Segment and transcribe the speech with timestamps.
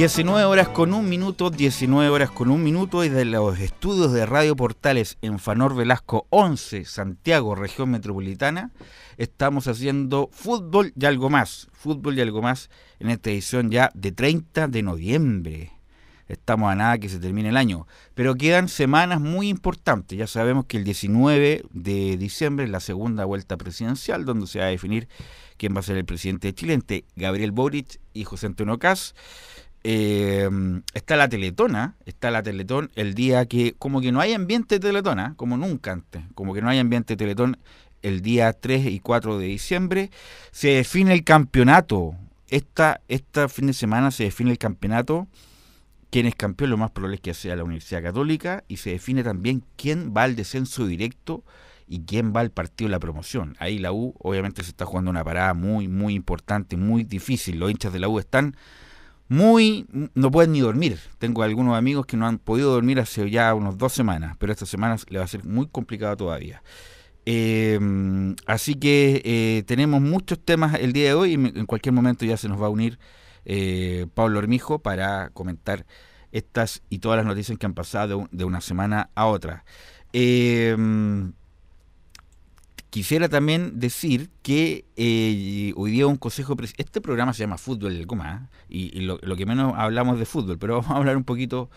[0.00, 4.24] 19 horas con un minuto, 19 horas con un minuto y de los estudios de
[4.24, 8.70] Radio Portales en Fanor Velasco 11, Santiago, región metropolitana,
[9.18, 14.10] estamos haciendo fútbol y algo más, fútbol y algo más en esta edición ya de
[14.10, 15.72] 30 de noviembre.
[16.28, 20.16] Estamos a nada que se termine el año, pero quedan semanas muy importantes.
[20.16, 24.64] Ya sabemos que el 19 de diciembre es la segunda vuelta presidencial, donde se va
[24.64, 25.08] a definir
[25.58, 29.14] quién va a ser el presidente de Chile entre Gabriel Boric y José Antonio Caz.
[29.82, 30.48] Eh,
[30.92, 35.34] está la Teletona, está la Teletón el día que, como que no hay ambiente Teletona,
[35.36, 37.56] como nunca antes, como que no hay ambiente Teletón
[38.02, 40.10] el día 3 y 4 de diciembre,
[40.52, 42.14] se define el campeonato.
[42.48, 45.28] Esta, esta fin de semana se define el campeonato,
[46.10, 49.22] quién es campeón, lo más probable es que sea la Universidad Católica, y se define
[49.22, 51.44] también quién va al descenso directo
[51.86, 53.56] y quién va al partido de la promoción.
[53.58, 57.58] Ahí la U obviamente se está jugando una parada muy, muy importante, muy difícil.
[57.58, 58.56] Los hinchas de la U están
[59.30, 60.98] muy, no pueden ni dormir.
[61.18, 64.66] Tengo algunos amigos que no han podido dormir hace ya unos dos semanas, pero esta
[64.66, 66.64] semana le va a ser muy complicado todavía.
[67.24, 72.24] Em, así que eh, tenemos muchos temas el día de hoy y en cualquier momento
[72.24, 72.98] ya se nos va a unir
[73.44, 75.86] eh, Pablo Hermijo para comentar
[76.32, 79.64] estas y todas las noticias que han pasado de una semana a otra.
[82.90, 87.94] Eh, Quisiera también decir que eh, hoy día un consejo, este programa se llama Fútbol
[87.94, 91.70] del Coma, y, lo, que menos hablamos de fútbol, pero vamos a hablar un poquito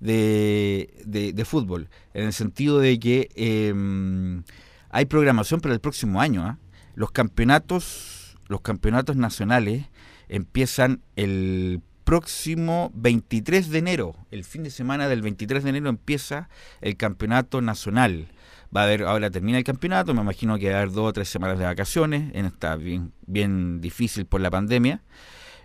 [0.00, 4.42] de, de, fútbol, en el sentido de que em,
[4.90, 6.42] hay programación para el próximo año.
[6.44, 6.58] ¿ah?
[6.94, 9.86] Los campeonatos, los campeonatos nacionales
[10.28, 16.48] empiezan el próximo 23 de enero, el fin de semana del 23 de enero empieza
[16.80, 18.28] el campeonato nacional
[18.74, 21.12] va a haber, ahora termina el campeonato, me imagino que va a haber dos o
[21.12, 25.02] tres semanas de vacaciones, en esta bien, difícil por la pandemia.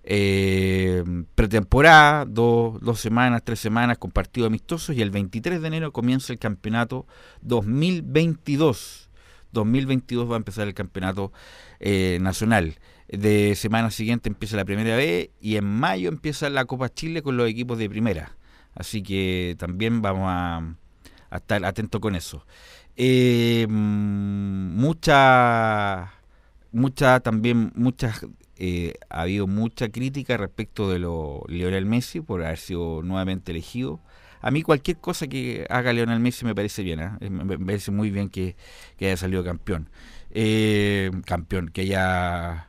[0.06, 1.04] Eh,
[1.36, 6.34] pretemporada, dos, dos semanas, tres semanas con partidos amistosos y el 23 de enero comienza
[6.34, 7.08] el campeonato
[7.42, 9.10] 2022.
[9.54, 11.32] 2022 va a empezar el campeonato
[11.80, 12.80] eh, nacional.
[13.08, 17.38] De semana siguiente empieza la primera vez y en mayo empieza la Copa Chile con
[17.38, 18.36] los equipos de primera.
[18.76, 20.58] Así que también vamos a,
[21.30, 22.44] a estar atentos con eso
[22.96, 23.66] eh,
[24.74, 26.14] mucha,
[26.72, 28.26] mucha también, muchas,
[28.58, 34.00] eh, ha habido mucha crítica respecto de lo Lionel Messi por haber sido nuevamente elegido.
[34.42, 37.30] A mí cualquier cosa que haga Lionel Messi me parece bien, ¿eh?
[37.30, 38.56] me parece muy bien que,
[39.00, 39.90] haya salido campeón.
[40.32, 42.68] Eh, campeón, que haya,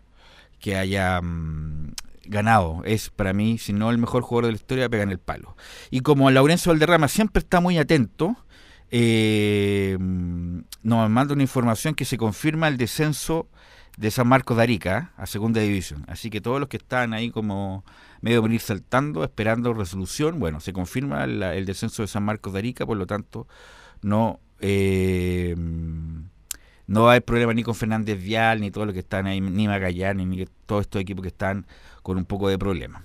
[0.61, 1.93] que haya mm,
[2.27, 2.83] ganado.
[2.85, 5.57] Es para mí, si no el mejor jugador de la historia, pega en el palo.
[5.91, 8.37] Y como Laurencio Valderrama siempre está muy atento,
[8.91, 13.49] eh, nos manda una información que se confirma el descenso
[13.97, 16.05] de San Marcos de Arica a segunda división.
[16.09, 17.85] Así que todos los que están ahí como
[18.21, 22.87] medio venir saltando, esperando resolución, bueno, se confirma el descenso de San Marcos de Arica,
[22.87, 23.47] por lo tanto,
[24.03, 25.55] no, eh,
[26.87, 30.27] no hay problema ni con Fernández Vial, ni todos los que están ahí, ni Magallanes,
[30.27, 31.67] ni todos estos equipos que están
[32.03, 33.05] con un poco de problema.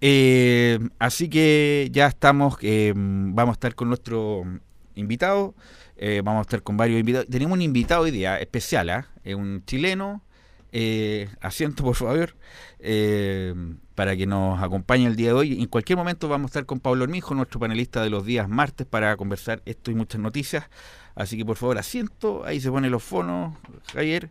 [0.00, 4.44] Eh, así que ya estamos, eh, vamos a estar con nuestro
[4.94, 5.54] invitados.
[5.96, 7.28] Eh, vamos a estar con varios invitados.
[7.28, 9.08] Tenemos un invitado hoy día especial, ¿ah?
[9.22, 10.22] es un chileno.
[10.76, 12.34] Eh, asiento, por favor,
[12.80, 13.54] eh,
[13.94, 15.62] para que nos acompañe el día de hoy.
[15.62, 18.84] En cualquier momento vamos a estar con Pablo Hormijo, nuestro panelista de los días martes,
[18.84, 20.64] para conversar esto y muchas noticias.
[21.14, 23.56] Así que por favor, asiento, ahí se pone los fonos,
[23.92, 24.30] Javier,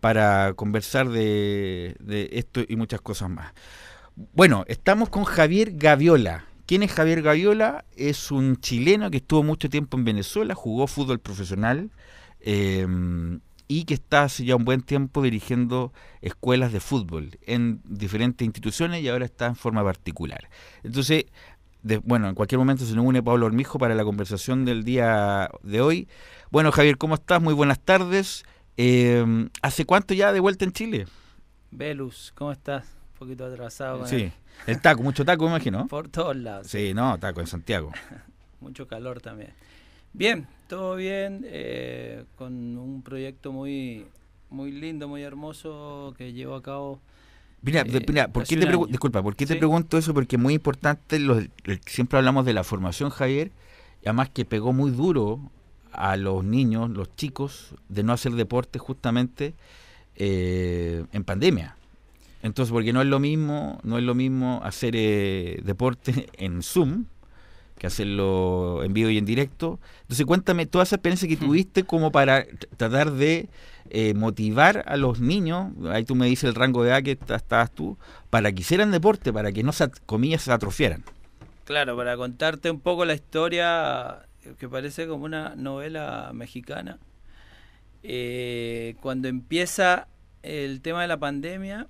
[0.00, 3.52] para conversar de, de esto y muchas cosas más.
[4.32, 6.46] Bueno, estamos con Javier Gaviola.
[6.66, 7.84] ¿Quién es Javier Gaviola?
[7.94, 11.90] Es un chileno que estuvo mucho tiempo en Venezuela, jugó fútbol profesional
[12.40, 12.86] eh,
[13.68, 19.02] y que está hace ya un buen tiempo dirigiendo escuelas de fútbol en diferentes instituciones
[19.02, 20.48] y ahora está en forma particular.
[20.82, 21.26] Entonces,
[22.02, 25.82] bueno, en cualquier momento se nos une Pablo Hormijo para la conversación del día de
[25.82, 26.08] hoy.
[26.50, 27.42] Bueno, Javier, ¿cómo estás?
[27.42, 28.44] Muy buenas tardes.
[28.78, 31.06] Eh, ¿Hace cuánto ya de vuelta en Chile?
[31.70, 33.03] Velus, ¿cómo estás?
[33.24, 34.06] Un poquito atrasado.
[34.06, 34.30] sí.
[34.66, 35.86] El taco, mucho taco, me imagino.
[35.88, 36.66] Por todos lados.
[36.68, 37.90] Sí, no, taco en Santiago.
[38.60, 39.50] mucho calor también.
[40.12, 44.06] Bien, todo bien, eh, con un proyecto muy,
[44.50, 47.00] muy lindo, muy hermoso que llevo a cabo.
[47.62, 50.14] Mira, eh, mira ¿por qué te disculpa, ¿por qué te pregunto eso?
[50.14, 51.50] Porque es muy importante, lo- el-
[51.86, 53.50] siempre hablamos de la formación, Javier,
[54.02, 55.40] y además que pegó muy duro
[55.92, 59.54] a los niños, los chicos, de no hacer deporte justamente
[60.16, 61.76] eh, en pandemia.
[62.44, 67.06] Entonces, porque no es lo mismo, no es lo mismo hacer eh, deporte en Zoom
[67.78, 69.80] que hacerlo en vivo y en directo.
[70.02, 73.48] Entonces, cuéntame toda esa experiencia que tuviste como para tr- tratar de
[73.90, 77.72] eh, motivar a los niños, ahí tú me dices el rango de edad que estabas
[77.72, 77.98] tú,
[78.30, 81.02] para que hicieran deporte, para que no se, comillas, se atrofiaran.
[81.64, 84.20] Claro, para contarte un poco la historia
[84.58, 86.98] que parece como una novela mexicana.
[88.02, 90.08] Eh, cuando empieza
[90.42, 91.88] el tema de la pandemia,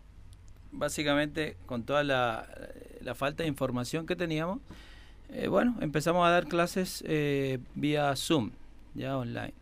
[0.74, 2.46] básicamente con toda la,
[3.00, 4.60] la falta de información que teníamos,
[5.30, 8.50] eh, bueno, empezamos a dar clases eh, vía Zoom,
[8.94, 9.54] ya online.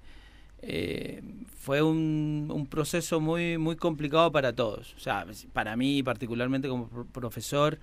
[0.64, 1.23] Eh,
[1.59, 4.94] fue un, un proceso muy muy complicado para todos.
[4.97, 7.79] O sea, para mí particularmente como pro- profesor,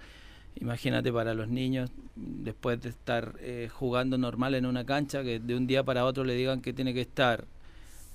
[0.60, 5.56] imagínate para los niños, después de estar eh, jugando normal en una cancha, que de
[5.56, 7.46] un día para otro le digan que tiene que estar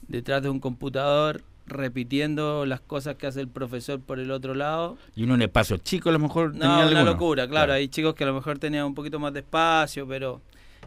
[0.09, 4.97] detrás de un computador repitiendo las cosas que hace el profesor por el otro lado.
[5.17, 7.05] Y uno en espacio chico a lo mejor tenía No, una alguno.
[7.05, 7.73] locura, claro.
[7.73, 10.41] Hay chicos que a lo mejor tenían un poquito más de espacio, pero.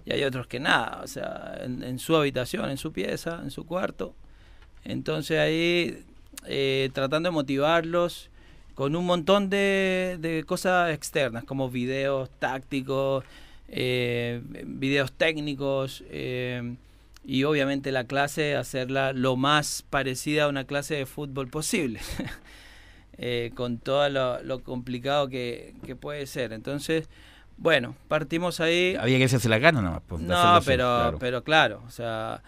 [0.05, 3.51] Y hay otros que nada, o sea, en, en su habitación, en su pieza, en
[3.51, 4.13] su cuarto.
[4.85, 6.01] Entonces ahí,
[6.45, 8.29] eh, tratando de motivarlos
[8.73, 13.25] con un montón de, de cosas externas, como videos tácticos,
[13.67, 16.75] eh, videos técnicos, eh,
[17.27, 21.99] y obviamente la clase, hacerla lo más parecida a una clase de fútbol posible.
[23.17, 26.53] eh, con todo lo, lo complicado que, que puede ser.
[26.53, 27.09] Entonces,
[27.57, 28.95] bueno, partimos ahí.
[28.97, 30.03] Había que hacerse la gana nomás.
[30.07, 31.17] pues, No, pero, claro.
[31.19, 32.41] pero claro, o sea,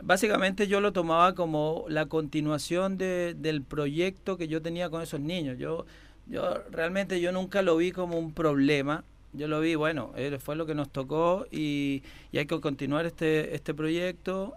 [0.00, 5.18] básicamente yo lo tomaba como la continuación de, del proyecto que yo tenía con esos
[5.18, 5.58] niños.
[5.58, 5.86] Yo,
[6.28, 9.02] yo realmente yo nunca lo vi como un problema.
[9.32, 13.54] Yo lo vi, bueno, eh, fue lo que nos tocó y, hay que continuar este,
[13.54, 14.54] este proyecto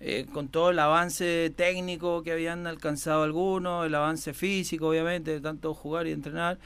[0.00, 5.40] eh, con todo el avance técnico que habían alcanzado algunos, el avance físico, obviamente, de
[5.40, 6.58] tanto jugar y entrenar.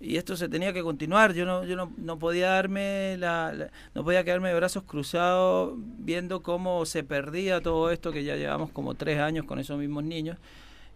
[0.00, 1.32] Y esto se tenía que continuar.
[1.32, 6.42] Yo no, yo no, no podía darme la- no podía quedarme de brazos cruzados viendo
[6.42, 10.38] cómo se perdía todo esto que ya llevamos como tres años con esos mismos niños.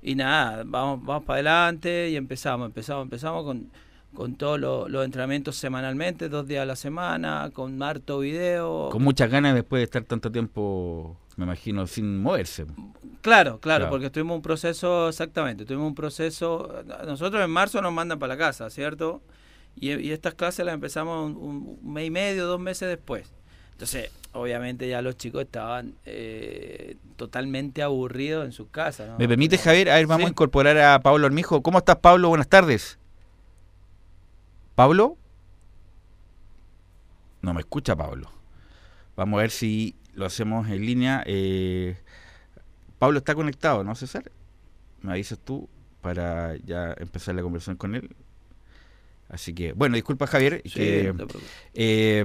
[0.03, 3.71] Y nada, vamos, vamos para adelante y empezamos, empezamos, empezamos con,
[4.17, 8.89] con todos los, los entrenamientos semanalmente, dos días a la semana, con harto video.
[8.91, 12.65] Con muchas ganas después de estar tanto tiempo, me imagino, sin moverse.
[13.21, 13.91] Claro, claro, Claro.
[13.91, 18.39] porque tuvimos un proceso, exactamente, tuvimos un proceso, nosotros en marzo nos mandan para la
[18.39, 19.21] casa, ¿cierto?
[19.79, 21.37] Y, y estas clases las empezamos un,
[21.83, 23.31] un mes y medio, dos meses después.
[23.73, 29.09] Entonces, obviamente ya los chicos estaban eh, totalmente aburridos en sus casas.
[29.11, 29.19] ¿no?
[29.19, 29.91] ¿Me permite, Javier?
[29.91, 30.27] A ver, vamos Sí.
[30.29, 31.63] a incorporar a Pablo Armijo.
[31.63, 32.31] ¿Cómo estás, Pablo?
[32.31, 32.99] Buenas tardes.
[34.77, 35.17] ¿Pablo?
[37.41, 38.31] No me escucha, Pablo.
[39.17, 41.23] Vamos a ver si lo hacemos en línea.
[41.25, 41.97] Eh,
[42.99, 44.31] Pablo está conectado, ¿no, César?
[45.01, 45.67] Me avisas tú
[46.03, 48.15] para ya empezar la conversación con él.
[49.29, 50.63] Así que, bueno, disculpa, Javier.
[50.65, 51.27] Sí, que, no
[51.75, 52.25] eh,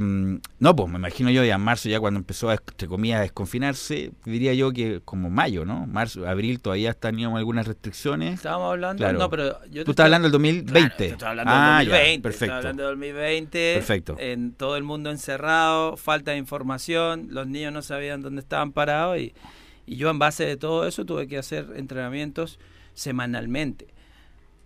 [0.60, 3.22] no, pues me imagino yo ya en marzo, ya cuando empezó a, entre comillas, a
[3.24, 5.88] desconfinarse, diría yo que como mayo, ¿no?
[5.88, 8.36] Marzo, abril todavía teníamos algunas restricciones.
[8.36, 9.18] Estábamos hablando, Claro.
[9.18, 10.72] no, pero yo Tú estás hablando del 2020.
[10.72, 12.16] Claro, te estoy hablando ah, del 2020.
[12.18, 12.56] ya, perfecto.
[12.56, 13.74] Hablando del 2020.
[13.74, 14.16] Perfecto.
[14.20, 19.18] En todo el mundo encerrado, falta de información, los niños no sabían dónde estaban parados
[19.18, 19.34] y,
[19.88, 22.60] y yo en base de todo eso tuve que hacer entrenamientos
[22.94, 23.88] semanalmente.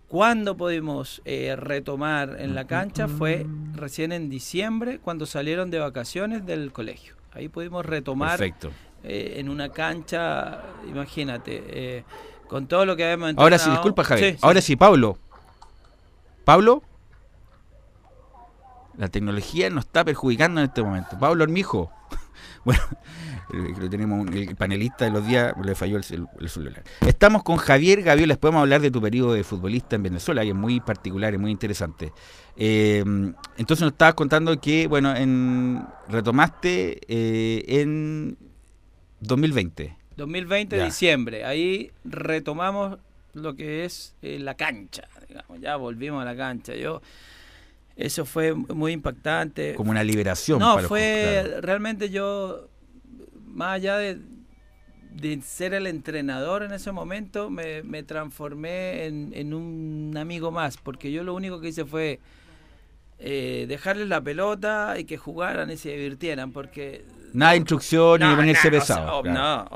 [0.08, 3.08] ¿Cuándo pudimos eh, retomar en la cancha?
[3.08, 3.44] Fue
[3.74, 7.14] recién en diciembre, cuando salieron de vacaciones del colegio.
[7.32, 8.70] Ahí pudimos retomar Perfecto.
[9.02, 12.04] eh, en una cancha, imagínate, eh,
[12.48, 13.82] con todo lo que habíamos Ahora sí, entrenado.
[13.82, 14.32] disculpa, Javier.
[14.34, 14.66] Sí, Ahora sí.
[14.68, 15.18] sí, Pablo.
[16.44, 16.82] Pablo.
[18.96, 21.18] La tecnología nos está perjudicando en este momento.
[21.18, 21.90] Pablo Armijo.
[22.64, 22.80] Bueno,
[23.90, 26.04] tenemos un- el panelista de los días, le falló el,
[26.40, 26.82] el celular.
[27.06, 30.48] Estamos con Javier Gabriel, les podemos hablar de tu periodo de futbolista en Venezuela, y
[30.48, 32.12] es muy particular y muy interesante.
[32.56, 33.04] Eh,
[33.56, 38.36] entonces nos estabas contando que, bueno, en, retomaste eh, en
[39.20, 39.96] 2020.
[40.16, 40.84] 2020, Ya.
[40.84, 41.44] diciembre.
[41.44, 42.98] Ahí retomamos
[43.34, 45.04] lo que es eh, la cancha.
[45.28, 45.60] Digamos.
[45.60, 46.74] Ya volvimos a la cancha.
[46.74, 47.02] Yo
[47.96, 49.74] Eso fue muy impactante.
[49.74, 50.58] Como una liberación.
[50.58, 51.60] No, para los- fue claro.
[51.62, 52.68] realmente yo,
[53.46, 54.18] más allá de,
[55.12, 60.76] de ser el entrenador en ese momento, me, me transformé en, en un amigo más,
[60.76, 62.20] porque yo lo único que hice fue
[63.18, 68.34] eh, dejarles la pelota y que jugaran y se divirtieran, porque Nada de instrucción ni
[68.36, 69.22] ponerse pesado.
[69.22, 69.66] No,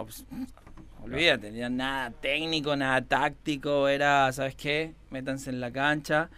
[1.02, 4.92] olvídate, nada técnico, nada táctico, era, ¿sabes qué?
[5.10, 6.28] Métanse en la cancha,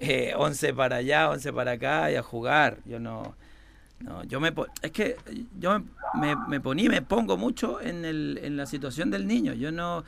[0.00, 2.78] eh, 11 para allá, 11 para acá y a jugar.
[2.84, 3.36] Yo no...
[4.00, 5.16] No, yo me es que
[5.58, 5.82] yo
[6.14, 9.54] me, me, ponía, me pongo mucho en, el, en la situación del niño.
[9.54, 10.04] Yo no,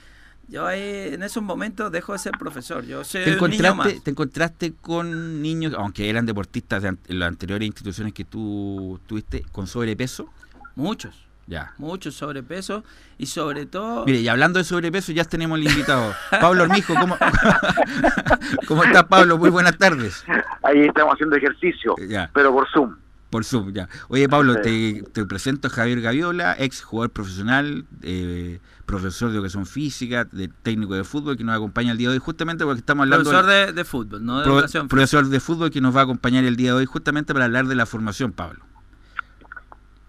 [0.50, 2.84] yo ahí, en esos momentos dejo de ser profesor.
[2.84, 8.12] Yo soy ¿Te encontraste, ¿Te encontraste con niños, aunque eran deportistas de las anteriores instituciones
[8.12, 10.28] que tú tuviste, con sobrepeso?
[10.74, 11.29] Muchos.
[11.50, 11.74] Ya.
[11.78, 12.84] Muchos sobrepeso
[13.18, 14.06] y sobre todo...
[14.06, 16.14] Mire, y hablando de sobrepeso, ya tenemos el invitado.
[16.30, 17.18] Pablo Hormijo, ¿cómo,
[18.68, 19.36] ¿cómo estás, Pablo?
[19.36, 20.24] Muy buenas tardes.
[20.62, 21.96] Ahí estamos haciendo ejercicio,
[22.32, 22.94] pero por Zoom.
[23.30, 23.88] Por Zoom, ya.
[24.06, 30.26] Oye, Pablo, te, presento a Javier Gaviola, ex jugador profesional, eh, profesor de educación física,
[30.26, 33.28] de técnico de fútbol, que nos acompaña el día de hoy, justamente porque estamos hablando...
[33.28, 36.54] Profesor de, fútbol, no de educación Profesor de fútbol que nos va a acompañar el
[36.54, 38.69] día de hoy, justamente para hablar de la formación, Pablo.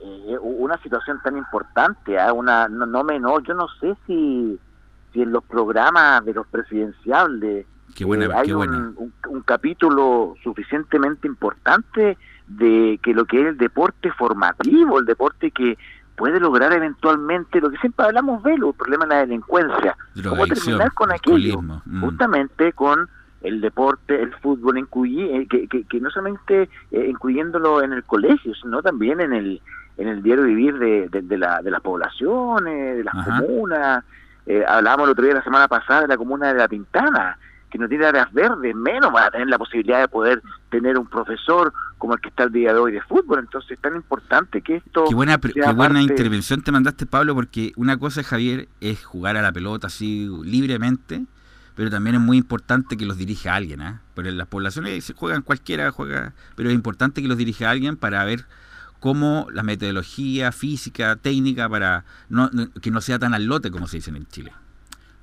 [0.03, 2.31] Eh, una situación tan importante, ¿eh?
[2.31, 4.59] una no, no menor, yo no sé si,
[5.13, 11.27] si en los programas de los presidenciales qué buena, eh, hay un, un capítulo suficientemente
[11.27, 12.17] importante
[12.47, 15.77] de que lo que es el deporte formativo, el deporte que
[16.15, 19.97] puede lograr eventualmente lo que siempre hablamos de el problema de la delincuencia.
[20.23, 21.61] ¿Cómo terminar con aquello?
[21.61, 22.01] Mm.
[22.01, 23.09] Justamente con
[23.41, 28.83] el deporte, el fútbol, eh, que, que, no solamente eh, incluyéndolo en el colegio, sino
[28.83, 29.61] también en el
[29.97, 34.03] en el diario vivir de, de, la, de las poblaciones, de las comunas.
[34.45, 37.37] Eh, hablábamos el otro día, la semana pasada, de la comuna de La Pintana,
[37.69, 41.07] que no tiene áreas verdes, menos va a tener la posibilidad de poder tener un
[41.07, 43.39] profesor como el que está el día de hoy de fútbol.
[43.39, 45.05] Entonces es tan importante que esto...
[45.07, 49.41] Qué buena, qué buena intervención te mandaste, Pablo, porque una cosa, Javier, es jugar a
[49.41, 51.23] la pelota así libremente,
[51.75, 53.81] pero también es muy importante que los dirija alguien.
[53.81, 53.99] ¿eh?
[54.15, 57.95] Pero en las poblaciones se juegan cualquiera, juega, pero es importante que los dirija alguien
[57.95, 58.45] para ver
[59.01, 62.05] cómo la metodología física, técnica, para
[62.81, 64.53] que no sea tan al lote como se dice en Chile.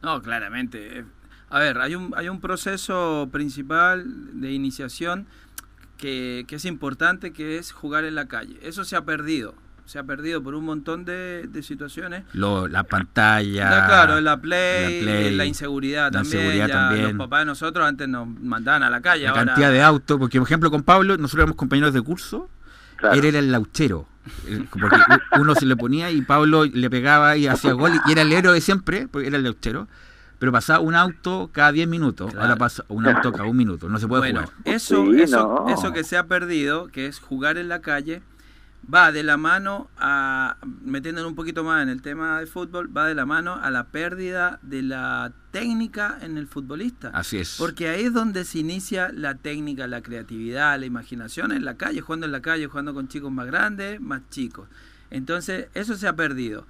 [0.03, 1.07] No, claramente
[1.51, 4.05] a ver, hay un, hay un proceso principal
[4.41, 5.27] de iniciación
[5.97, 8.59] que, es importante, que es jugar en la calle.
[8.63, 9.55] Eso se ha perdido
[9.85, 12.25] se ha perdido por un montón de, situaciones.
[12.35, 13.87] la pantalla.
[13.87, 17.05] claro, la play, la, inseguridad también.
[17.05, 19.25] Los papás de nosotros antes nos mandaban a la calle.
[19.25, 22.51] La cantidad de autos, porque por ejemplo con Pablo, nosotros éramos compañeros de curso,
[23.13, 24.07] él era el lauchero.
[24.71, 24.97] Porque
[25.41, 28.61] uno se le ponía y Pablo le pegaba y hacía gol y era el héroe
[28.61, 29.89] siempre, porque era el lauchero
[30.39, 33.99] pero pasaba un auto cada 10 minutos, ahora pasa un auto cada un minuto, no
[33.99, 34.49] se puede jugar.
[34.65, 38.23] Eso, eso, eso que se ha perdido, que es jugar en la calle,
[38.93, 43.07] va de la mano a, metiéndonos un poquito más en el tema de fútbol, va
[43.07, 47.11] de la mano a la pérdida de la técnica en el futbolista.
[47.13, 47.57] Así es.
[47.59, 52.01] Porque ahí es donde se inicia la técnica, la creatividad, la imaginación en la calle,
[52.01, 54.69] jugando en la calle, jugando con chicos más grandes, más chicos.
[55.11, 56.67] Entonces, eso se ha perdido.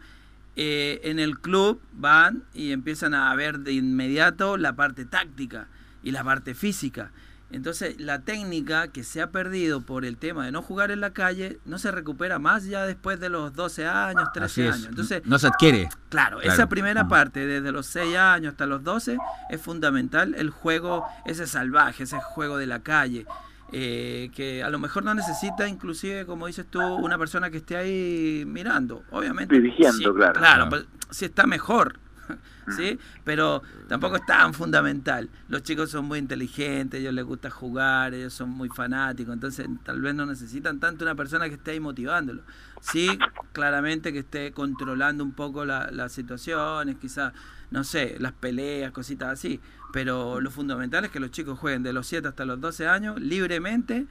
[0.56, 5.68] Eh, en el club van y empiezan a ver de inmediato la parte táctica
[6.02, 7.12] y la parte física.
[7.50, 11.12] Entonces la técnica que se ha perdido por el tema de no jugar en la
[11.12, 14.86] calle no se recupera más ya después de los 12 años, 13 años.
[14.86, 15.88] Entonces, no se adquiere.
[16.10, 21.06] Claro, esa primera parte, desde los 6 años hasta los 12, es fundamental el juego,
[21.24, 23.26] ese salvaje, ese juego de la calle.
[23.70, 27.76] Eh, que a lo mejor no necesita inclusive, como dices tú, una persona que esté
[27.76, 29.54] ahí mirando, obviamente.
[29.54, 30.40] Dirigiendo, claro.
[30.40, 31.98] Claro, pues, si está mejor,
[32.76, 32.98] ¿sí?
[33.24, 35.28] Pero tampoco es tan fundamental.
[35.48, 40.00] Los chicos son muy inteligentes, ellos les gusta jugar, ellos son muy fanáticos, entonces tal
[40.00, 42.42] vez no necesitan tanto una persona que esté ahí motivándolo.
[42.80, 43.18] Sí,
[43.52, 47.32] claramente que esté controlando un poco las situaciones, quizás,
[47.70, 49.60] no sé, las peleas, cositas así,
[49.92, 53.20] pero lo fundamental es que los chicos jueguen de los 7 hasta los 12 años
[53.20, 54.06] libremente.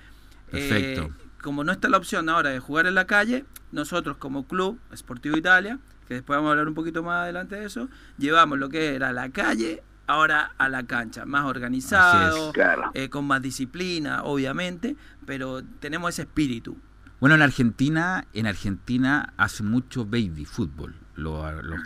[0.53, 1.07] Eh,
[1.41, 5.37] como no está la opción ahora de jugar en la calle, nosotros como club Sportivo
[5.37, 8.95] Italia que después vamos a hablar un poquito más adelante de eso, llevamos lo que
[8.95, 12.53] era la calle ahora a la cancha, más organizado,
[12.93, 14.95] eh, con más disciplina, obviamente,
[15.25, 16.77] pero tenemos ese espíritu.
[17.19, 20.95] Bueno, en Argentina, en Argentina hace mucho baby fútbol.
[21.15, 21.41] Los,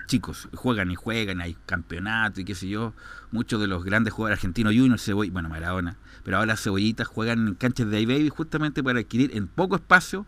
[0.08, 2.94] chicos juegan y juegan, hay campeonato y qué sé yo.
[3.32, 7.56] Muchos de los grandes jugadores argentinos, Junior, Cebolla, bueno, Maradona, pero ahora Cebollitas juegan en
[7.56, 10.26] canchas de baby justamente para adquirir en poco espacio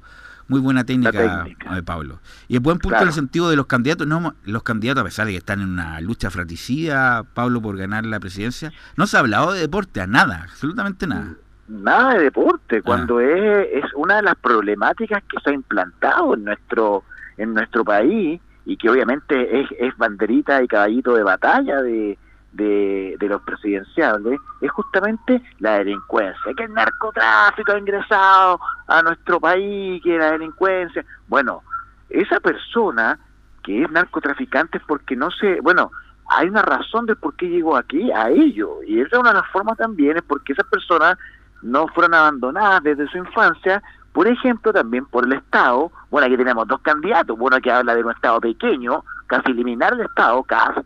[0.47, 2.19] muy buena técnica, de Pablo.
[2.47, 5.25] Y el buen punto en el sentido de los candidatos, no los candidatos, a pesar
[5.25, 9.21] de que están en una lucha fratricida, Pablo, por ganar la presidencia, no se ha
[9.21, 11.33] hablado de deporte, a nada, absolutamente nada.
[11.67, 12.81] Nada de deporte, ah.
[12.83, 17.03] cuando es, es una de las problemáticas que se ha implantado en nuestro,
[17.37, 22.17] en nuestro país y que obviamente es, es banderita y caballito de batalla de,
[22.53, 30.01] de, los presidenciales es justamente la delincuencia, que el narcotráfico ha ingresado a nuestro país,
[30.03, 31.63] que la delincuencia, bueno,
[32.09, 33.17] esa persona
[33.63, 35.91] que es narcotraficante es porque no se, bueno,
[36.27, 39.39] hay una razón de por qué llegó aquí a ello, y esa es una de
[39.39, 41.17] las formas también, es porque esas personas
[41.61, 43.81] no fueron abandonadas desde su infancia,
[44.11, 48.03] por ejemplo, también por el Estado, bueno, aquí tenemos dos candidatos, uno que habla de
[48.03, 50.81] un Estado pequeño, casi eliminar el Estado, casi,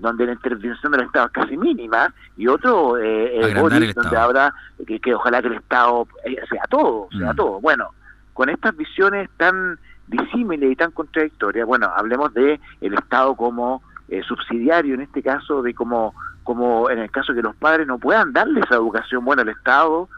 [0.00, 4.54] donde la intervención del Estado es casi mínima, y otro, eh, eh donde habla
[4.86, 7.36] que, que, ojalá que el Estado eh, sea todo, sea mm.
[7.36, 7.60] todo.
[7.60, 7.90] Bueno,
[8.32, 14.22] con estas visiones tan disímiles y tan contradictorias, bueno, hablemos de el Estado como eh,
[14.22, 18.32] subsidiario, en este caso, de como, como en el caso que los padres no puedan
[18.32, 20.08] darle esa educación, bueno, el Estado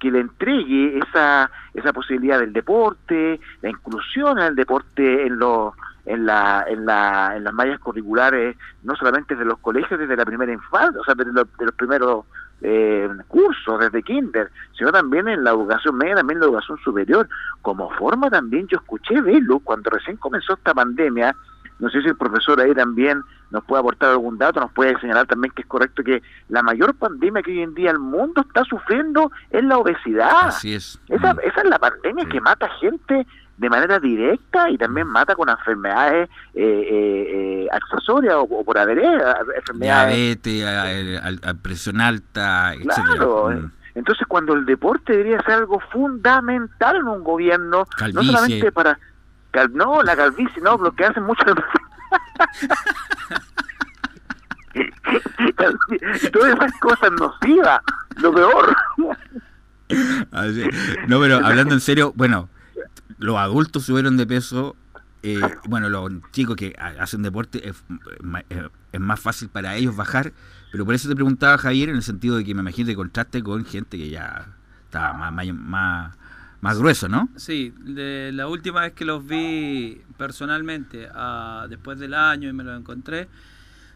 [0.00, 5.74] que le entregue esa, esa posibilidad del deporte, la inclusión al deporte en los
[6.06, 10.24] en, la, en, la, en las mallas curriculares, no solamente de los colegios desde la
[10.24, 12.24] primera infancia, o sea, de los, de los primeros
[12.60, 17.28] eh, cursos, desde kinder, sino también en la educación media, también en la educación superior.
[17.60, 21.34] Como forma también, yo escuché verlo cuando recién comenzó esta pandemia,
[21.78, 25.26] no sé si el profesor ahí también nos puede aportar algún dato, nos puede señalar
[25.26, 28.64] también que es correcto que la mayor pandemia que hoy en día el mundo está
[28.64, 30.46] sufriendo es la obesidad.
[30.46, 31.00] Así es.
[31.08, 31.40] Esa, mm.
[31.42, 36.28] esa es la pandemia que mata gente de manera directa y también mata con enfermedades
[36.54, 38.98] eh, eh, eh accesorias o, por haber
[39.56, 40.42] enfermedades.
[40.42, 43.70] Diabetes, presión alta, claro, mm.
[43.94, 48.98] Entonces, cuando el deporte debería ser algo fundamental en un gobierno, no solamente para
[49.72, 51.46] no, la calvicie, no, lo que hacen muchas
[56.32, 57.82] Todas esas cosas nocivas,
[58.16, 58.74] lo peor.
[61.06, 62.48] no, pero hablando en serio, bueno,
[63.18, 64.76] los adultos subieron de peso.
[65.22, 67.84] Eh, bueno, los chicos que hacen deporte es,
[68.92, 70.32] es, más fácil para ellos bajar,
[70.72, 73.40] pero por eso te preguntaba Javier en el sentido de que me imagino que contraste
[73.42, 76.16] con gente que ya está más, más
[76.62, 77.28] más grueso, ¿no?
[77.36, 81.08] Sí, de la última vez que los vi personalmente,
[81.68, 83.28] después del año y me los encontré,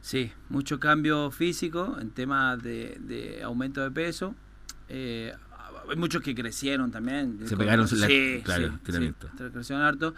[0.01, 4.35] sí, mucho cambio físico en temas de, aumento de peso.
[4.89, 5.33] Eh,
[5.91, 7.39] hay muchos que crecieron también.
[7.47, 9.13] Se pegaron, sí, claro, sí,
[9.53, 10.15] crecieron harto.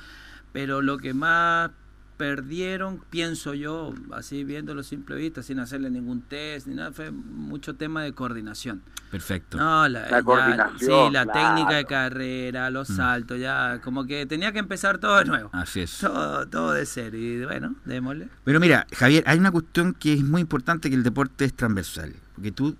[0.52, 1.70] Pero lo que más
[2.18, 7.76] perdieron, pienso yo, así viéndolo simple vista, sin hacerle ningún test ni nada, fue mucho
[7.76, 8.82] tema de coordinación.
[9.10, 9.56] Perfecto.
[9.56, 10.78] No, la, coordinación.
[11.08, 12.96] Sí, la técnica de carrera, los mm.
[12.96, 15.48] saltos, ya, como que tenía que empezar todo de nuevo.
[15.52, 15.98] Así es.
[15.98, 18.28] Todo, todo de ser, y bueno, démosle.
[18.44, 22.14] Pero mira, Javier, hay una cuestión que es muy importante, que el deporte es transversal,
[22.34, 22.76] porque tú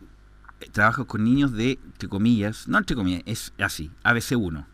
[0.73, 4.67] trabajas con niños de, entre comillas, no entre comillas, es así, ABC1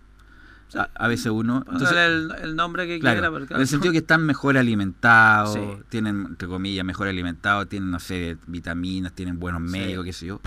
[0.94, 1.64] a, veces uno.
[1.70, 1.96] Entonces,
[2.42, 3.26] el, nombre que quiera.
[3.26, 8.36] En el sentido que están mejor alimentados, tienen, entre comillas, mejor alimentados, tienen, no sé,
[8.46, 10.40] vitaminas, tienen buenos medios, qué sé yo.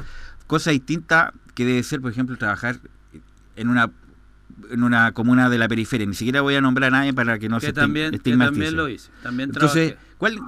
[0.48, 2.80] Cosa distinta que debe ser, por ejemplo, trabajar
[3.56, 3.92] en una
[4.72, 6.08] en una comuna de la periferia.
[6.08, 8.90] Ni siquiera voy a nombrar a nadie para que no se también, que también lo
[8.90, 9.12] hice.
[9.22, 10.40] También Entonces, ¿cuál,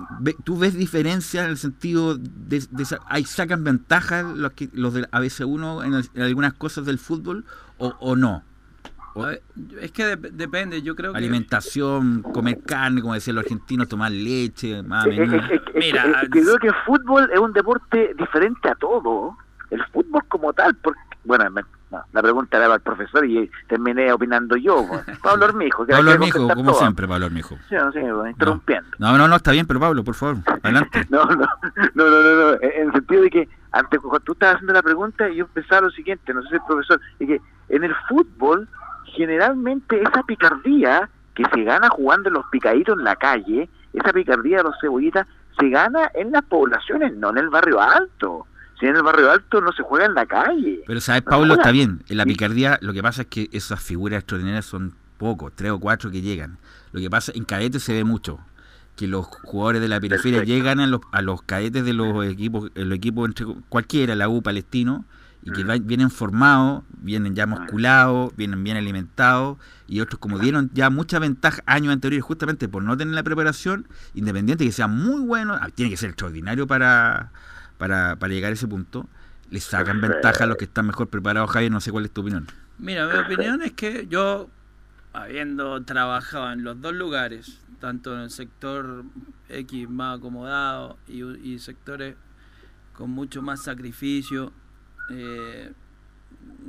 [0.43, 2.63] ¿tú ves diferencia en el sentido de,
[3.07, 7.45] ¿hay, sacan ventaja los, que, los de ABC1 en, en algunas cosas del fútbol
[7.77, 8.43] o, o no?
[9.81, 11.17] es que depende, yo creo que...
[11.17, 17.29] Alimentación, comer carne, como decían los argentinos, tomar leche, más Mira, creo que el fútbol
[17.33, 19.37] es un deporte diferente a todo.
[19.71, 20.99] El fútbol como tal, porque,
[21.29, 21.45] bueno,
[22.11, 24.83] la pregunta era al profesor y terminé opinando yo.
[25.23, 25.85] Pablo Armijo.
[25.85, 27.55] Pablo Armijo, como siempre, Pablo Armijo.
[27.69, 28.89] Sí, sí, interrumpiendo.
[28.97, 31.05] No, no, no, está bien, pero Pablo, por favor, adelante.
[31.09, 31.47] no, no,
[31.93, 35.29] no, no, no, en el sentido de que antes cuando tú estabas haciendo la pregunta
[35.29, 38.67] yo pensaba lo siguiente, no sé si el profesor, y que en el fútbol
[39.05, 44.63] generalmente esa picardía que se gana jugando los picaditos en la calle, esa picardía de
[44.63, 45.27] los cebollitas,
[45.59, 48.47] se gana en las poblaciones, no en el barrio alto.
[48.79, 50.81] Si en el barrio alto no se juega en la calle.
[50.87, 52.01] Pero sabes, Pablo, está bien.
[52.07, 55.79] En la picardía lo que pasa es que esas figuras extraordinarias son pocos, tres o
[55.79, 56.57] cuatro que llegan.
[56.91, 58.39] Lo que pasa en cadetes se ve mucho
[58.95, 62.69] que los jugadores de la periferia llegan a los, a los cadetes de los equipos,
[62.73, 65.05] los equipos entre cualquiera, la U palestino,
[65.41, 70.89] y que vienen formados, vienen ya musculados, vienen bien alimentados y otros como dieron ya
[70.89, 75.53] mucha ventaja años anteriores justamente por no tener la preparación, independiente que sea muy bueno,
[75.53, 77.31] ah, tiene que ser extraordinario para,
[77.79, 79.09] para, para llegar a ese punto,
[79.49, 82.21] les sacan ventaja a los que están mejor preparados, Javier, no sé cuál es tu
[82.21, 82.45] opinión.
[82.77, 84.47] Mira, mi opinión es que yo,
[85.13, 89.05] habiendo trabajado en los dos lugares, tanto en el sector
[89.47, 92.15] X más acomodado y, y sectores
[92.93, 94.51] con mucho más sacrificio,
[95.09, 95.71] eh,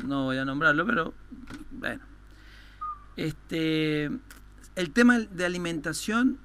[0.07, 1.13] no voy a nombrarlo, pero
[1.73, 2.03] bueno.
[3.17, 4.11] Este,
[4.77, 6.39] el tema de alimentación,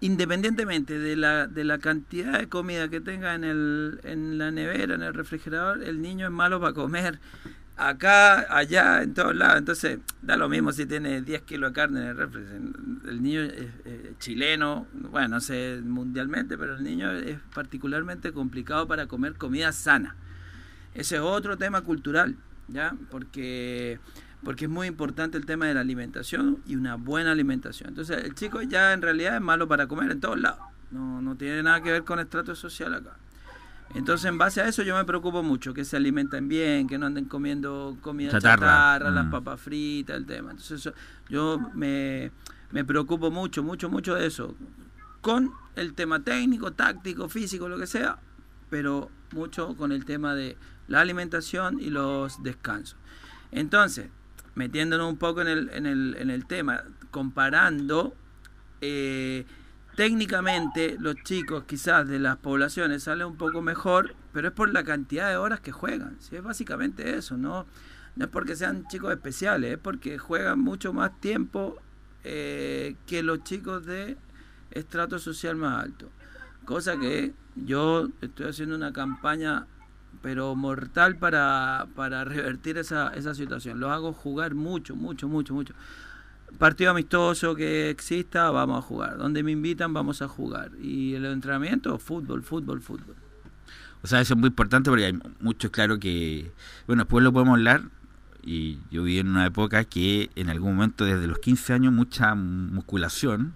[0.00, 4.94] independientemente de la, de la cantidad de comida que tenga en, el, en la nevera,
[4.94, 7.18] en el refrigerador, el niño es malo para comer.
[7.78, 9.58] acá, allá, en todos lados.
[9.58, 12.42] Entonces, da lo mismo si tiene 10 kilos de carne en el refri.
[13.08, 13.68] El niño es,
[14.18, 20.16] chileno, bueno, no sé mundialmente, pero el niño es particularmente complicado para comer comida sana.
[20.94, 22.94] Ese es otro tema cultural, ¿ya?
[23.10, 24.00] Porque
[24.44, 27.90] porque es muy importante el tema de la alimentación y una buena alimentación.
[27.90, 30.60] Entonces, el chico ya en realidad es malo para comer en todos lados.
[30.90, 33.16] No, no tiene nada que ver con estrato social acá.
[33.94, 37.06] Entonces, en base a eso, yo me preocupo mucho, que se alimenten bien, que no
[37.06, 39.30] anden comiendo comida chatarra, las mm.
[39.30, 40.50] papas fritas, el tema.
[40.50, 40.92] Entonces,
[41.28, 42.30] yo me,
[42.70, 44.54] me preocupo mucho, mucho, mucho de eso.
[45.20, 48.18] Con el tema técnico, táctico, físico, lo que sea,
[48.68, 52.96] pero mucho con el tema de la alimentación y los descansos.
[53.50, 54.10] Entonces,
[54.58, 58.16] metiéndonos un poco en el, en el, en el tema, comparando,
[58.80, 59.46] eh,
[59.94, 64.82] técnicamente los chicos quizás de las poblaciones salen un poco mejor, pero es por la
[64.82, 66.16] cantidad de horas que juegan.
[66.18, 66.34] ¿sí?
[66.34, 67.66] Es básicamente eso, ¿no?
[68.16, 71.76] No es porque sean chicos especiales, es porque juegan mucho más tiempo
[72.24, 74.16] eh, que los chicos de
[74.72, 76.10] estrato social más alto.
[76.64, 79.68] Cosa que yo estoy haciendo una campaña
[80.22, 83.80] pero mortal para, para revertir esa, esa situación.
[83.80, 85.74] Los hago jugar mucho, mucho, mucho, mucho.
[86.58, 89.18] Partido amistoso que exista, vamos a jugar.
[89.18, 90.72] Donde me invitan, vamos a jugar.
[90.80, 93.14] Y el entrenamiento, fútbol, fútbol, fútbol.
[94.02, 96.52] O sea, eso es muy importante porque hay mucho claro que,
[96.86, 97.82] bueno, después lo podemos hablar.
[98.42, 102.34] Y yo viví en una época que en algún momento, desde los 15 años, mucha
[102.34, 103.54] musculación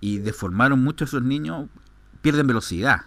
[0.00, 1.68] y deformaron mucho a esos niños,
[2.20, 3.02] pierden velocidad.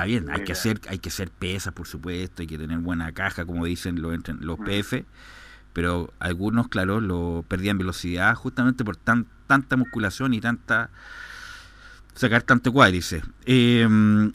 [0.00, 3.12] Está bien, hay que hacer, hay que hacer pesas, por supuesto, hay que tener buena
[3.12, 5.04] caja, como dicen los, los PF,
[5.74, 10.88] pero algunos, claro, lo perdían velocidad justamente por tan, tanta musculación y tanta
[12.14, 13.28] sacar tanto cuádriceps.
[13.44, 13.86] Eh,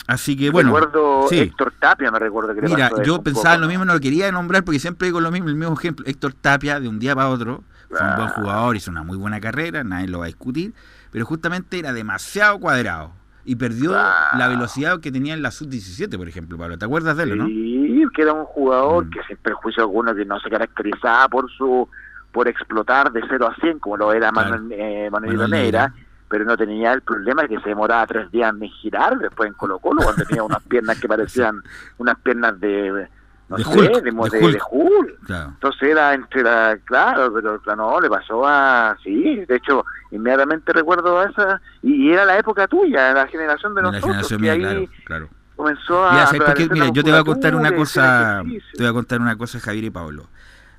[0.06, 0.72] así que bueno.
[0.72, 4.62] Recuerdo Héctor Tapia, me recuerdo que Mira, yo pensaba lo mismo, no lo quería nombrar
[4.62, 6.06] porque siempre digo lo mismo, el mismo ejemplo.
[6.06, 8.34] Héctor Tapia, de un día para otro, fue un buen ah.
[8.36, 10.74] jugador, hizo una muy buena carrera, nadie lo va a discutir,
[11.10, 13.12] pero justamente era demasiado cuadrado
[13.46, 16.76] y perdió la velocidad que tenía en la sub-17, por ejemplo, Pablo.
[16.76, 17.46] ¿Te acuerdas de él, no?
[17.46, 19.10] Sí, que era un jugador mm.
[19.10, 21.88] que sin perjuicio alguno que no se caracterizaba por su
[22.32, 25.90] por explotar de 0 a 100 como lo era Manuel, eh, Manuel,
[26.28, 29.54] pero no tenía el problema de que se demoraba tres días en girar después en
[29.54, 31.62] Colo Colo cuando tenía unas piernas que parecían
[31.96, 33.08] unas piernas de
[33.48, 35.18] no de sé, Hulk, de, de, Hulk.
[35.28, 41.20] Entonces era entre la, claro, pero no, le pasó a, sí, de hecho, inmediatamente recuerdo
[41.20, 46.04] a esa, y, era la época tuya, la generación de, nosotros, que ahí claro, comenzó
[46.04, 46.30] a...
[46.70, 49.84] Mira, yo te voy a contar una cosa, te voy a contar una cosa, Javier
[49.84, 50.28] y Pablo.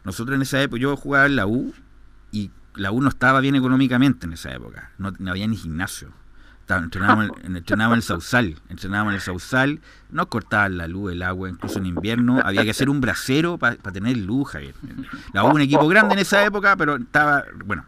[0.03, 1.73] Nosotros en esa época, yo jugaba en la U,
[2.32, 6.10] y la U no estaba bien económicamente en esa época, no, no había ni gimnasio
[6.67, 11.21] entrenábamos, en, entrenábamos en el Sausal, entrenábamos en el Sausal, nos cortaban la luz, el
[11.21, 14.75] agua, incluso en invierno, había que hacer un brasero para tener luz, Javier.
[15.34, 17.86] La hubo un equipo grande en esa época, pero estaba, bueno.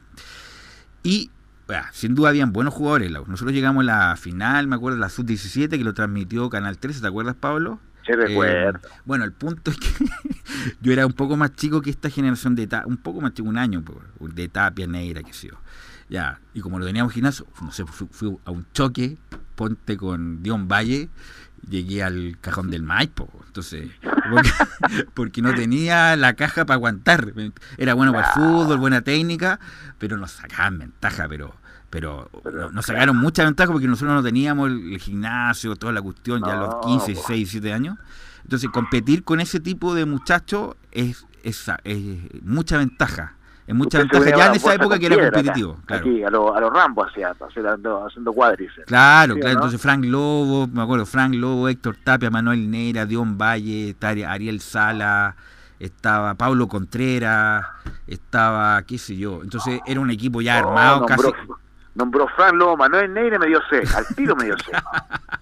[1.04, 1.32] Y
[1.92, 3.12] sin duda habían buenos jugadores.
[3.12, 7.08] Nosotros llegamos a la final, me acuerdo, la Sub-17, que lo transmitió Canal 13, ¿te
[7.08, 7.80] acuerdas, Pablo?
[8.06, 8.13] Sí.
[8.15, 8.74] Eh,
[9.06, 9.88] bueno, el punto es que
[10.82, 13.58] yo era un poco más chico que esta generación de un poco más chico, un
[13.58, 13.84] año,
[14.20, 15.58] de Tapia, Negra, que sé yo.
[16.10, 19.17] Ya, y como lo teníamos gimnasio, no sé, fui, a un choque,
[19.56, 21.10] ponte con Dion Valle,
[21.69, 23.30] llegué al cajón del Maipo.
[23.45, 23.89] Entonces,
[25.13, 27.34] porque, no tenía la caja para aguantar.
[27.78, 29.60] Era bueno para el fútbol, buena técnica,
[30.00, 31.56] pero nos sacaban ventaja, pero
[31.91, 32.30] pero
[32.72, 36.67] nos sacaron mucha ventaja porque nosotros no teníamos el, gimnasio, toda la cuestión, ya a
[36.67, 37.98] los 15, 16, 17 años.
[38.43, 43.38] Entonces, competir con ese tipo de muchachos es, es, es mucha ventaja
[43.69, 45.77] en muchas ventajas ya en esa época que era competitivo.
[45.86, 46.01] claro.
[46.01, 48.88] Aquí, a los a lo Rambo hacía, haciendo, haciendo cuádriceps.
[48.88, 49.51] Claro, claro.
[49.51, 55.36] Entonces Frank Lobo, me acuerdo, Frank Lobo, Héctor Tapia, Manuel Neira, Dion Valle, Ariel Sala,
[55.79, 57.63] estaba Pablo Contreras,
[58.08, 59.41] estaba, qué sé yo.
[59.43, 61.27] Entonces era un equipo ya armado casi
[62.00, 64.72] nombró Fran Lobo Manuel Neire, me dio C, al tiro me dio C.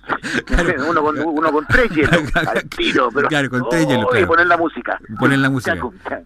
[0.90, 4.28] uno, con, uno con tres hielos, al tiro, pero claro, con tres hielos, claro.
[4.28, 5.00] poner la música.
[5.20, 5.78] Poner la música.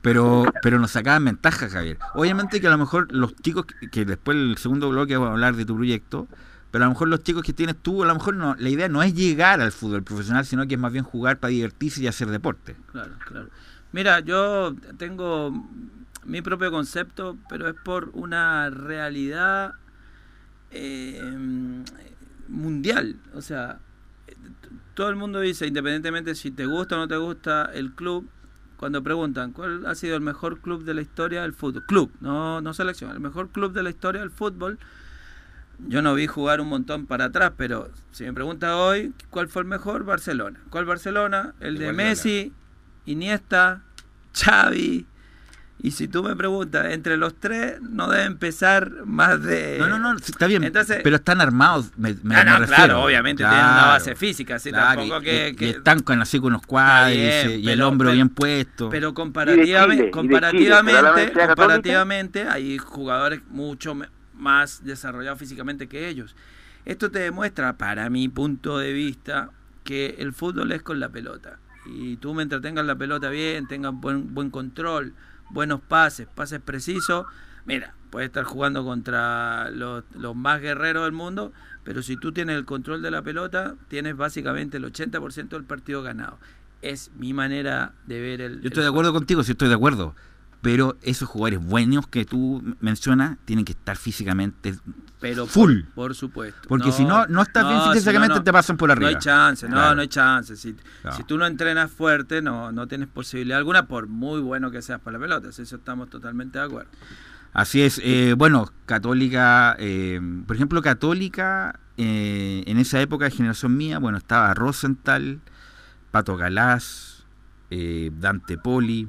[0.02, 1.98] Pero, pero nos sacaban ventaja, Javier.
[2.14, 5.56] Obviamente que a lo mejor los chicos, que, después el segundo bloque vamos a hablar
[5.56, 6.28] de tu proyecto,
[6.72, 8.88] pero a lo mejor los chicos que tienes tú, a lo mejor no, la idea
[8.88, 12.08] no es llegar al fútbol profesional, sino que es más bien jugar para divertirse y
[12.08, 12.78] hacer deporte.
[12.94, 13.50] Claro, claro.
[13.92, 15.52] Mira, yo tengo
[16.24, 19.74] mi propio concepto, pero es por una realidad
[20.72, 21.22] eh,
[22.48, 23.18] mundial.
[23.34, 23.80] O sea,
[24.94, 28.28] todo el mundo dice, independientemente si te gusta o no te gusta el club,
[28.78, 32.62] cuando preguntan cuál ha sido el mejor club de la historia del fútbol, club, no,
[32.62, 34.80] no selección, el mejor club de la historia del fútbol,
[35.88, 39.64] yo no vi jugar un montón para atrás, pero si me pregunta hoy cuál fue
[39.64, 40.60] el mejor, Barcelona.
[40.70, 41.54] ¿Cuál Barcelona?
[41.60, 42.54] El de Messi,
[43.06, 43.82] Iniesta,
[44.34, 45.06] Xavi,
[45.84, 49.78] y si tú me preguntas, entre los tres no debe empezar más de.
[49.80, 50.72] No, no, no, está bien.
[51.04, 55.20] pero están armados, me, me, ah, no, Claro, obviamente tienen una base física, así tampoco
[55.22, 58.90] que, y, están con así con unos cuadros y, el hombro bien puesto.
[58.90, 63.98] Pero comparativamente, comparativamente, comparativamente hay jugadores mucho
[64.36, 66.36] más desarrollados físicamente que ellos.
[66.86, 69.50] Esto te demuestra, para mi punto de vista,
[69.84, 71.58] que el fútbol es con la pelota.
[71.88, 75.16] Y tú mientras tengas la pelota bien, tengas buen, buen control,
[75.52, 77.26] buenos pases, pases precisos,
[77.66, 80.04] mira, puedes estar jugando contra los,
[80.36, 84.78] más guerreros del mundo, pero si tú tienes el control de la pelota, tienes básicamente
[84.78, 86.38] el 80% del partido ganado.
[86.82, 88.62] Es mi manera de ver el...
[88.62, 90.16] Yo estoy de acuerdo contigo, sí estoy de acuerdo
[90.62, 94.76] pero esos jugadores buenos que tú mencionas tienen que estar físicamente
[95.22, 95.82] pero full.
[95.94, 96.68] Por, supuesto.
[96.68, 99.12] Porque si no, no estás bien físicamente, te pasan por arriba.
[99.12, 100.56] No hay chance, no, no hay chance.
[100.58, 100.76] Si,
[101.16, 105.00] si, tú no entrenas fuerte, no, no tienes posibilidad alguna, por muy bueno que seas
[105.00, 105.50] para la pelota.
[105.50, 106.90] Eso estamos totalmente de acuerdo.
[107.54, 108.02] Así es.
[108.04, 114.18] Eh, bueno, Católica, eh, por ejemplo, Católica, eh, en esa época de generación mía, bueno,
[114.18, 115.40] estaba Rosenthal,
[116.10, 117.26] Pato Galás,
[117.70, 119.08] Dante Poli,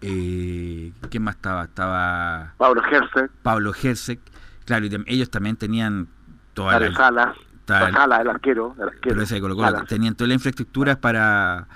[0.00, 1.64] eh, ¿Quién más estaba?
[1.64, 2.54] Estaba.
[2.56, 3.30] Pablo Gersek.
[3.42, 3.72] Pablo.
[4.64, 6.08] Claro, y ellos también tenían
[6.54, 6.86] toda la.
[6.86, 8.74] El arquero.
[8.78, 11.68] El arquero tenían toda la infraestructura para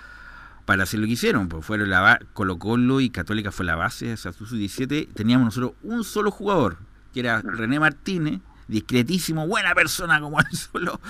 [0.64, 1.48] para hacer lo que hicieron.
[1.48, 5.72] Pues fueron la Colo Colo y Católica fue la base, de su 17 teníamos nosotros
[5.82, 6.78] un solo jugador,
[7.12, 7.48] que era mm.
[7.48, 11.00] René Martínez, discretísimo, buena persona como él solo,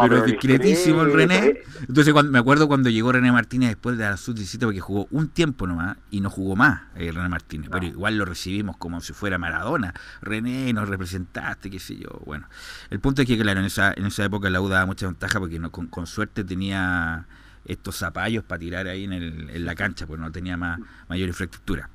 [0.00, 1.62] pero, discretísimo el René.
[1.88, 5.28] Entonces cuando, me acuerdo cuando llegó René Martínez después de la sub-17 porque jugó un
[5.28, 9.12] tiempo nomás y no jugó más eh, René Martínez, pero igual lo recibimos como si
[9.12, 9.94] fuera Maradona.
[10.20, 12.08] René, nos representaste, qué sé yo.
[12.24, 12.48] Bueno,
[12.90, 15.38] el punto es que claro, en esa, en esa época la U daba mucha ventaja
[15.38, 17.26] porque no, con, suerte tenía
[17.64, 21.28] estos zapallos para tirar ahí en, el, en la cancha, porque no tenía más, mayor
[21.28, 21.88] infraestructura.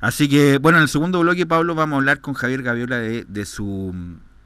[0.00, 3.24] Así que, bueno, en el segundo bloque, Pablo, vamos a hablar con Javier Gaviola de,
[3.24, 3.94] de su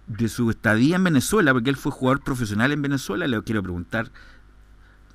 [0.07, 4.11] de su estadía en Venezuela, porque él fue jugador profesional en Venezuela, le quiero preguntar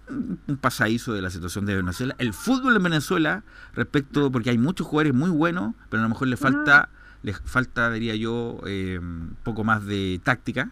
[0.09, 4.87] un pasadizo de la situación de Venezuela, el fútbol en Venezuela respecto, porque hay muchos
[4.87, 6.89] jugadores muy buenos, pero a lo mejor le falta,
[7.23, 10.71] le falta, diría yo, eh, un poco más de táctica.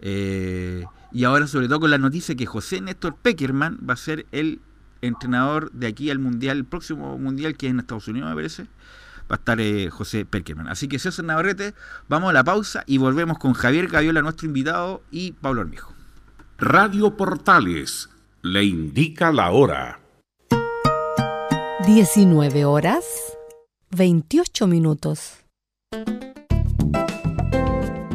[0.00, 4.26] Eh, y ahora sobre todo con la noticia que José Néstor Peckerman va a ser
[4.30, 4.60] el
[5.02, 8.66] entrenador de aquí al mundial, el próximo mundial que es en Estados Unidos, me parece
[9.30, 10.68] va a estar eh, José Perkerman.
[10.68, 11.74] Así que César Navarrete,
[12.08, 15.94] vamos a la pausa y volvemos con Javier Gaviola, nuestro invitado, y Pablo Armijo.
[16.58, 18.10] Radio Portales
[18.42, 20.00] le indica la hora.
[21.86, 23.04] 19 horas
[23.90, 25.38] 28 minutos.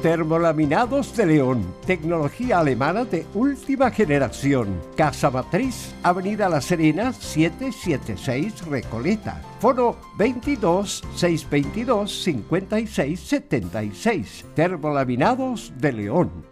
[0.00, 4.80] Termolaminados de León, tecnología alemana de última generación.
[4.96, 9.42] Casa Matriz, Avenida La Serena, 776 Recoleta.
[9.58, 14.44] Foro 22 622 56 76.
[14.54, 16.51] Termolaminados de León.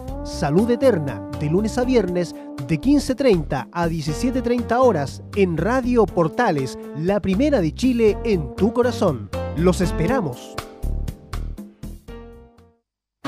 [0.23, 2.35] Salud Eterna, de lunes a viernes,
[2.67, 9.29] de 15.30 a 17.30 horas, en Radio Portales, la primera de Chile en tu corazón.
[9.57, 10.55] Los esperamos.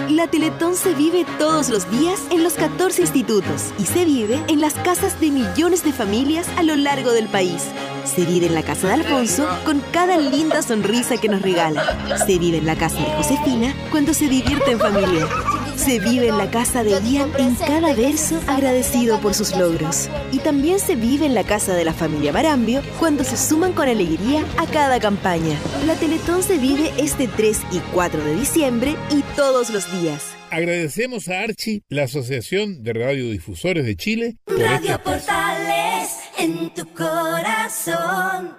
[0.10, 4.62] La Teletón se vive todos los días en los 14 institutos y se vive en
[4.62, 7.64] las casas de millones de familias a lo largo del país.
[8.06, 11.84] Se vive en la casa de Alfonso con cada linda sonrisa que nos regala.
[12.28, 15.28] Se vive en la casa de Josefina cuando se divierte en familia.
[15.76, 20.10] Se vive en la casa de Ian en cada verso agradecido por sus logros.
[20.32, 23.90] Y también se vive en la casa de la familia Marambio cuando se suman con
[23.90, 25.58] alegría a cada campaña.
[25.86, 30.24] La Teletón se vive este 3 y 4 de diciembre y todos los días.
[30.52, 38.56] Agradecemos a Archie, la Asociación de Radiodifusores de Chile, por Radio Portales en tu corazón,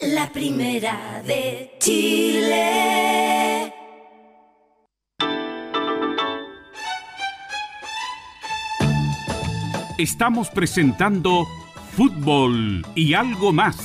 [0.00, 3.72] la primera de Chile.
[9.98, 11.46] Estamos presentando
[11.96, 13.78] Fútbol y algo más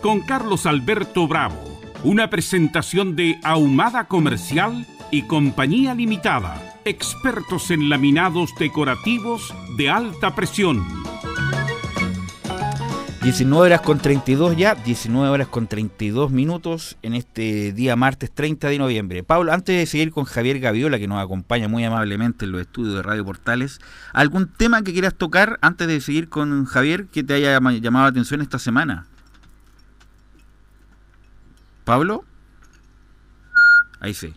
[0.00, 1.56] con Carlos Alberto Bravo,
[2.02, 11.01] una presentación de Ahumada Comercial y Compañía Limitada, expertos en laminados decorativos de alta presión.
[13.22, 18.66] 19 horas con 32 ya, 19 horas con 32 minutos en este día martes 30
[18.66, 19.22] de noviembre.
[19.22, 22.96] Pablo, antes de seguir con Javier Gaviola, que nos acompaña muy amablemente en los estudios
[22.96, 23.80] de Radio Portales,
[24.12, 28.10] ¿algún tema que quieras tocar antes de seguir con Javier que te haya llamado la
[28.10, 29.06] atención esta semana?
[31.84, 32.24] ¿Pablo?
[34.00, 34.34] Ahí sí.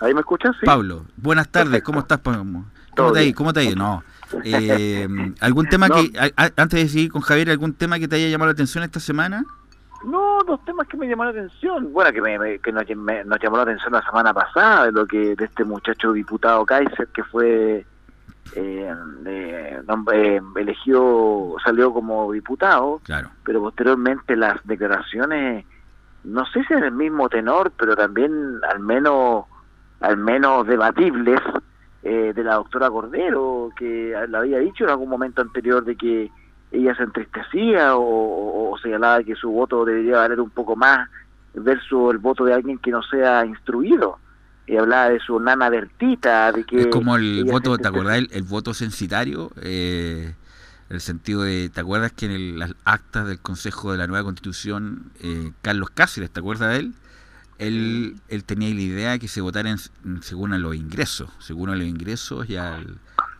[0.00, 0.56] ¿Ahí me escuchas?
[0.64, 2.18] Pablo, buenas tardes, ¿cómo estás?
[2.18, 3.34] ¿Cómo te, ha ido?
[3.36, 3.76] ¿Cómo te ha ido?
[3.76, 4.02] No.
[4.44, 5.08] Eh,
[5.40, 6.10] ¿Algún tema que,
[6.56, 9.44] antes de seguir con Javier, algún tema que te haya llamado la atención esta semana?
[10.04, 11.92] No, dos temas que me llamaron la atención.
[11.92, 15.44] Bueno, que, me, que nos, llamó la atención la semana pasada, de lo que de
[15.44, 17.84] este muchacho diputado Kaiser, que fue
[18.54, 18.94] eh,
[19.26, 23.30] eh, elegido, salió como diputado, claro.
[23.44, 25.64] pero posteriormente las declaraciones,
[26.24, 29.46] no sé si en el mismo tenor, pero también al menos,
[30.00, 31.40] al menos debatibles,
[32.02, 36.30] eh, de la doctora Cordero, que le había dicho en algún momento anterior de que
[36.72, 41.08] ella se entristecía o, señalaba que su voto debería valer un poco más
[41.54, 44.18] versus el voto de alguien que no sea instruido.
[44.66, 46.80] Y hablaba de su nana Bertita, de que...
[46.80, 48.18] Es como el voto, ¿te acordás?
[48.30, 50.34] El, voto censitario, eh,
[50.90, 55.12] el sentido de, ¿te acuerdas que en las actas del Consejo de la Nueva Constitución,
[55.22, 56.94] eh, Carlos Cáceres, ¿te acuerdas de él?
[57.58, 59.74] Él, tenía la idea de que se votara
[60.20, 62.80] según a los ingresos, según a los ingresos y a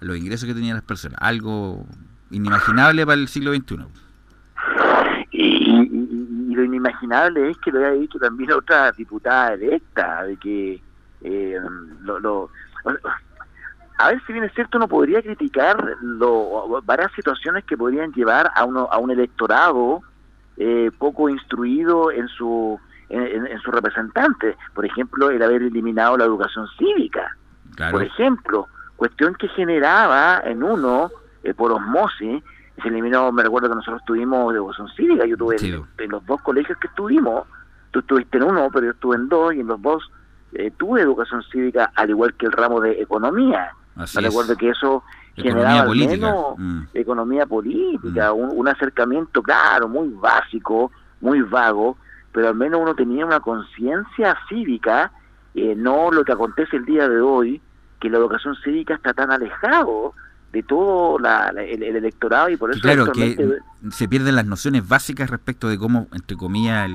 [0.01, 1.19] los ingresos que tenían las personas.
[1.21, 1.85] Algo
[2.31, 3.87] inimaginable para el siglo XXI.
[5.33, 10.81] Y, lo inimaginable es que lo haya dicho también otra diputada electa, de que
[11.21, 11.61] eh,
[12.03, 12.51] lo,
[13.99, 18.51] a ver si bien es cierto uno podría criticar lo, varias situaciones que podrían llevar
[18.55, 20.03] a uno a un electorado
[20.57, 24.57] eh, poco instruido en su en, su representante.
[24.75, 27.37] Por ejemplo, el haber eliminado la educación cívica.
[27.91, 31.11] Por ejemplo, cuestión que generaba en uno,
[31.45, 32.43] eh, por osmosis,
[32.83, 36.79] se eliminó, me recuerdo que nosotros tuvimos educación cívica, yo tuve en, los dos colegios
[36.79, 37.47] que estuvimos,
[37.91, 40.11] tú estuviste en uno, pero yo estuve en dos, y en los dos
[40.53, 43.71] eh, tuve educación cívica, al igual que el ramo de economía.
[43.97, 45.03] me recuerdo que eso
[45.35, 46.83] generaba al menos mm.
[46.95, 48.39] economía política, mm.
[48.39, 50.91] un, un acercamiento claro, muy básico,
[51.21, 51.97] muy vago,
[52.37, 55.11] pero al menos uno tenía una conciencia cívica,
[55.55, 57.63] eh, no lo que acontece el día de hoy,
[57.99, 60.13] que la educación cívica está tan alejado
[60.53, 63.59] de todo el, electorado y por eso claro que
[63.91, 66.91] se pierden las nociones básicas respecto de cómo entre comillas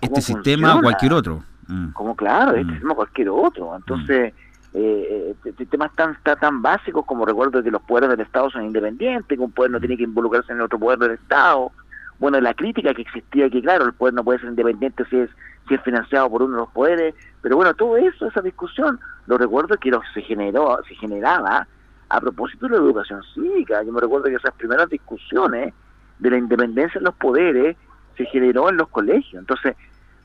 [0.00, 1.88] este sistema o cualquier otro mm.
[1.88, 2.70] como claro este mm.
[2.70, 4.36] sistema cualquier otro entonces mm.
[4.74, 9.36] eh, eh temas tan tan básicos como recuerdo que los poderes del Estado son independientes
[9.36, 11.72] que un poder no tiene que involucrarse en otro poder del Estado
[12.18, 15.30] bueno, la crítica que existía, que claro, el poder no puede ser independiente si es
[15.68, 19.36] si es financiado por uno de los poderes, pero bueno, todo eso, esa discusión, lo
[19.36, 21.68] recuerdo que lo, se generó, se generaba
[22.08, 23.82] a propósito de la educación cívica.
[23.82, 25.74] Yo me recuerdo que esas primeras discusiones
[26.18, 27.76] de la independencia de los poderes
[28.16, 29.40] se generó en los colegios.
[29.40, 29.76] Entonces,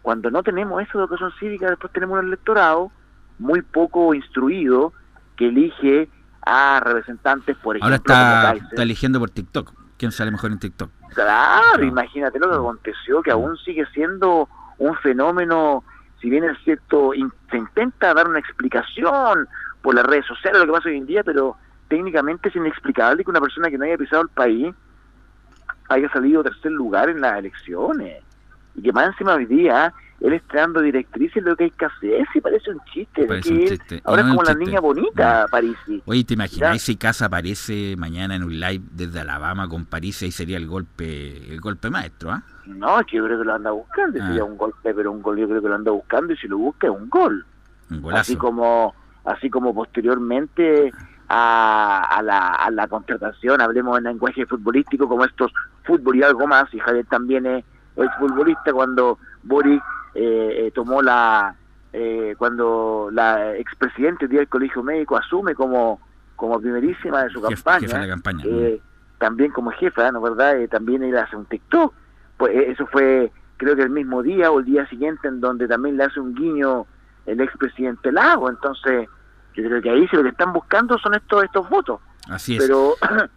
[0.01, 2.91] cuando no tenemos esa educación cívica, después tenemos un electorado
[3.37, 4.93] muy poco instruido
[5.35, 6.09] que elige
[6.45, 9.73] a representantes, por ejemplo, Ahora está eligiendo por TikTok.
[9.97, 10.89] ¿Quién sale mejor en TikTok?
[11.13, 15.83] Claro, imagínate lo que aconteció, que aún sigue siendo un fenómeno,
[16.21, 19.47] si bien es cierto, in- se intenta dar una explicación
[19.81, 21.57] por las redes sociales, lo que pasa hoy en día, pero
[21.87, 24.73] técnicamente es inexplicable que una persona que no haya pisado el país
[25.89, 28.23] haya salido tercer lugar en las elecciones.
[28.75, 29.93] Y que más encima hoy día
[30.23, 33.25] él está dando directrices de lo que hay que hacer, si parece un chiste.
[33.25, 34.01] Parece que un chiste.
[34.05, 36.01] Ahora no es como la niña bonita, Parisi.
[36.05, 40.25] Oye, ¿te imaginas si Casa aparece mañana en un live desde Alabama con París y
[40.25, 42.41] ahí sería el golpe el golpe maestro, ¿ah?
[42.65, 44.27] No, es que yo creo que lo anda buscando, Ah.
[44.27, 46.57] sería un golpe, pero un gol yo creo que lo anda buscando y si lo
[46.57, 47.45] busca es un gol.
[47.91, 48.21] Un golazo.
[48.21, 48.95] Así como
[49.25, 50.91] así como posteriormente
[51.29, 55.51] a, a la, a la contratación, hablemos en lenguaje futbolístico, como estos
[55.83, 57.65] fútbol y algo más, y Javier también es,
[57.97, 59.81] es futbolista cuando Boric
[60.15, 61.55] eh, eh, tomó la,
[61.91, 65.99] eh, cuando la expresidente del Colegio Médico asume como,
[66.35, 68.43] como primerísima de su campaña, jefa de la campaña.
[68.45, 68.81] eh,
[69.19, 70.59] también como jefa, ¿no verdad?
[70.59, 71.93] Eh, también él hace un TikTok.
[72.37, 75.97] Pues eso fue, creo que el mismo día o el día siguiente, en donde también
[75.97, 76.85] le hace un guiño
[77.25, 78.49] el expresidente Lago.
[78.49, 79.07] Entonces,
[79.55, 82.01] yo creo que ahí si lo que están buscando son estos estos votos.
[82.29, 82.63] Así es.
[82.63, 82.95] Pero,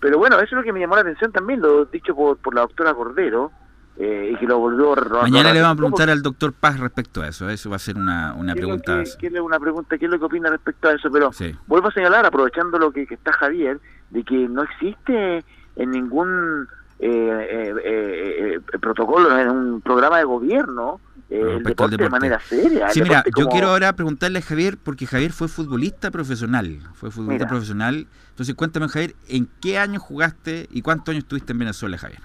[0.00, 2.54] pero bueno, eso es lo que me llamó la atención también, lo dicho por, por
[2.54, 3.50] la doctora Cordero,
[3.96, 7.22] eh, y que lo volvió a Mañana le vamos a preguntar al doctor Paz respecto
[7.22, 7.48] a eso.
[7.48, 9.04] Eso va a ser una, una ¿Qué es lo pregunta.
[9.04, 11.10] que- qué es lo- una pregunta, ¿qué es lo que opina respecto a eso?
[11.12, 11.54] Pero Sí.
[11.66, 13.80] vuelvo a señalar, aprovechando lo que, que está Javier,
[14.10, 15.44] de que no existe
[15.76, 16.66] en ningún
[17.00, 22.38] eh, eh, eh, eh, protocolo, en un programa de gobierno, el, al deporte de manera
[22.38, 22.88] seria.
[22.90, 26.78] Sí, mira, yo quiero ahora preguntarle a Javier, porque Javier fue futbolista profesional.
[26.94, 27.48] Fue futbolista Mira.
[27.48, 28.06] profesional.
[28.30, 32.20] Entonces, cuéntame, Javier, ¿en qué año jugaste y cuántos años estuviste en Venezuela, Javier?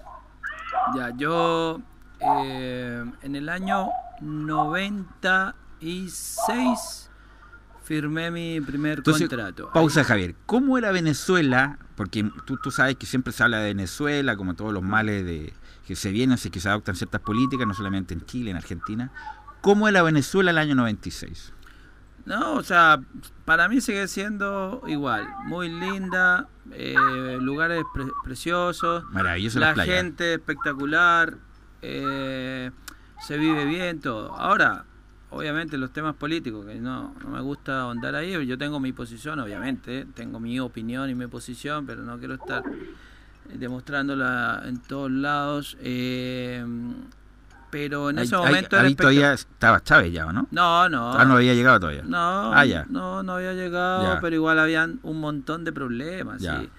[0.96, 1.80] Ya, yo
[2.20, 3.90] eh, en el año
[4.22, 7.10] 96
[7.84, 9.72] firmé mi primer Entonces, contrato.
[9.74, 10.36] pausa, Javier.
[10.46, 11.80] ¿Cómo era Venezuela?
[11.96, 15.54] Porque tú, tú sabes que siempre se habla de Venezuela, como todos los males de
[15.88, 19.12] que se vienen, que se adoptan ciertas políticas, no solamente en Chile, en Argentina.
[19.62, 21.54] ¿Cómo era Venezuela el año 96?
[22.30, 23.02] No, o sea,
[23.44, 29.96] para mí sigue siendo igual, muy linda, eh, lugares pre- preciosos, Maravilloso la playas.
[29.96, 31.34] gente espectacular,
[31.82, 32.70] eh,
[33.28, 34.32] se vive bien, todo.
[34.36, 34.86] Ahora,
[35.32, 39.40] obviamente los temas políticos, que no, no me gusta ahondar ahí, yo tengo mi posición,
[39.40, 42.64] obviamente, tengo mi opinión y mi posición, pero no quiero estar
[43.52, 45.78] demostrándola en todos lados.
[45.82, 46.64] eh,
[47.70, 50.48] pero en Ahí- ese ahí- momento ahí era todavía estaba Chávez ya, ¿o ¿no?
[50.52, 51.14] No, no.
[51.14, 52.04] Ah, no había llegado todavía.
[52.04, 52.86] No, Ah, ya.
[52.90, 54.20] no, no había llegado, Ya.
[54.22, 56.42] pero igual habían un montón de problemas.
[56.42, 56.64] Ya.
[56.64, 56.70] y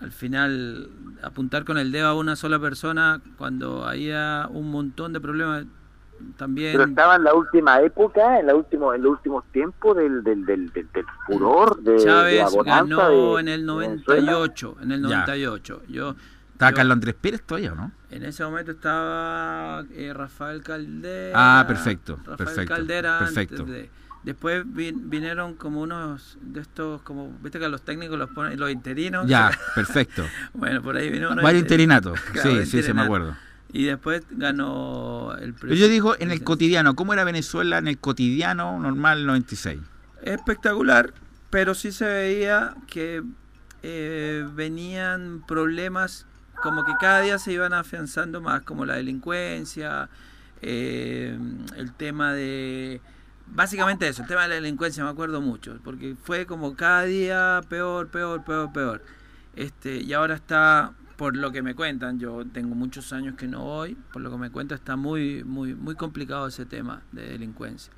[0.00, 0.88] al final,
[1.22, 5.64] apuntar con el dedo a una sola persona cuando había un montón de problemas
[6.36, 6.72] también.
[6.72, 10.44] Pero estaba en la última época, en, la último, en los últimos tiempos del, del,
[10.44, 14.32] del, del, del furor, de, de la Chávez bonanza ganó de- en el de Venezuela.
[14.32, 15.08] 98, en el Ya.
[15.08, 15.82] 98.
[15.88, 16.16] Yo
[16.52, 17.92] Estaba yo- Carlos Andrés Pérez todavía, ¿o ¿no?
[18.14, 21.32] En ese momento estaba eh, Rafael Caldera.
[21.60, 23.18] Ah, perfecto, Rafael perfecto, Caldera.
[23.18, 23.64] antes perfecto.
[23.64, 23.90] de-
[24.22, 28.70] después vin- vinieron como unos de estos, como, viste que los técnicos los ponen, los
[28.70, 29.26] interinos.
[29.26, 30.24] Ya, perfecto.
[30.52, 31.42] bueno, por ahí vino uno.
[31.42, 32.18] Varios interinatos.
[32.32, 33.36] Claro, sí, sí, se me acuerdo.
[33.72, 37.98] Y después ganó el Pero yo digo en el cotidiano, ¿cómo era Venezuela en el
[37.98, 39.80] cotidiano normal 96?
[40.22, 41.12] espectacular,
[41.50, 43.22] pero sí se veía que
[43.82, 46.26] eh, venían problemas
[46.64, 50.08] como que cada día se iban afianzando más, como la delincuencia,
[50.62, 51.38] eh,
[51.76, 53.02] el tema de...
[53.46, 57.60] Básicamente eso, el tema de la delincuencia me acuerdo mucho, porque fue como cada día
[57.68, 59.02] peor, peor, peor, peor.
[59.54, 63.62] Este, y ahora está, por lo que me cuentan, yo tengo muchos años que no
[63.62, 67.92] voy, por lo que me cuentan está muy, muy, muy complicado ese tema de delincuencia.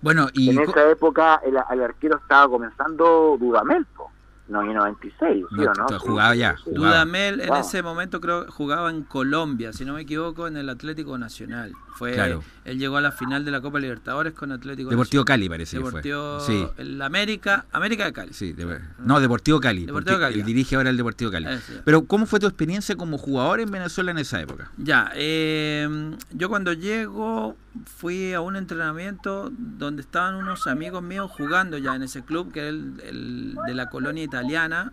[0.00, 4.10] Bueno, y En esa época el, el arquero estaba comenzando Dudamel, po.
[4.48, 5.98] No, y 96, ¿sí No, o no?
[5.98, 6.86] jugaba ya, jugaba.
[6.88, 7.58] Dudamel en Wow.
[7.60, 11.72] ese momento creo que jugaba en Colombia, si no me equivoco, en el Atlético Nacional.
[11.96, 12.44] Fue Claro.
[12.64, 15.26] él llegó a la final de la Copa Libertadores con Atlético Deportivo Nacional.
[15.26, 16.54] Cali parece Deportivo que fue.
[16.54, 18.32] Sí, el América, América de Cali.
[18.32, 20.40] sí, de- no, Deportivo Cali, Deportivo porque Cali.
[20.40, 21.46] él dirige ahora el Deportivo Cali.
[21.84, 24.70] Pero ¿cómo fue tu experiencia como jugador en Venezuela en esa época?
[24.76, 25.88] Ya, eh,
[26.32, 32.02] yo cuando llego fui a un entrenamiento donde estaban unos amigos míos jugando ya en
[32.02, 34.37] ese club que era el, el de la colonia italiana.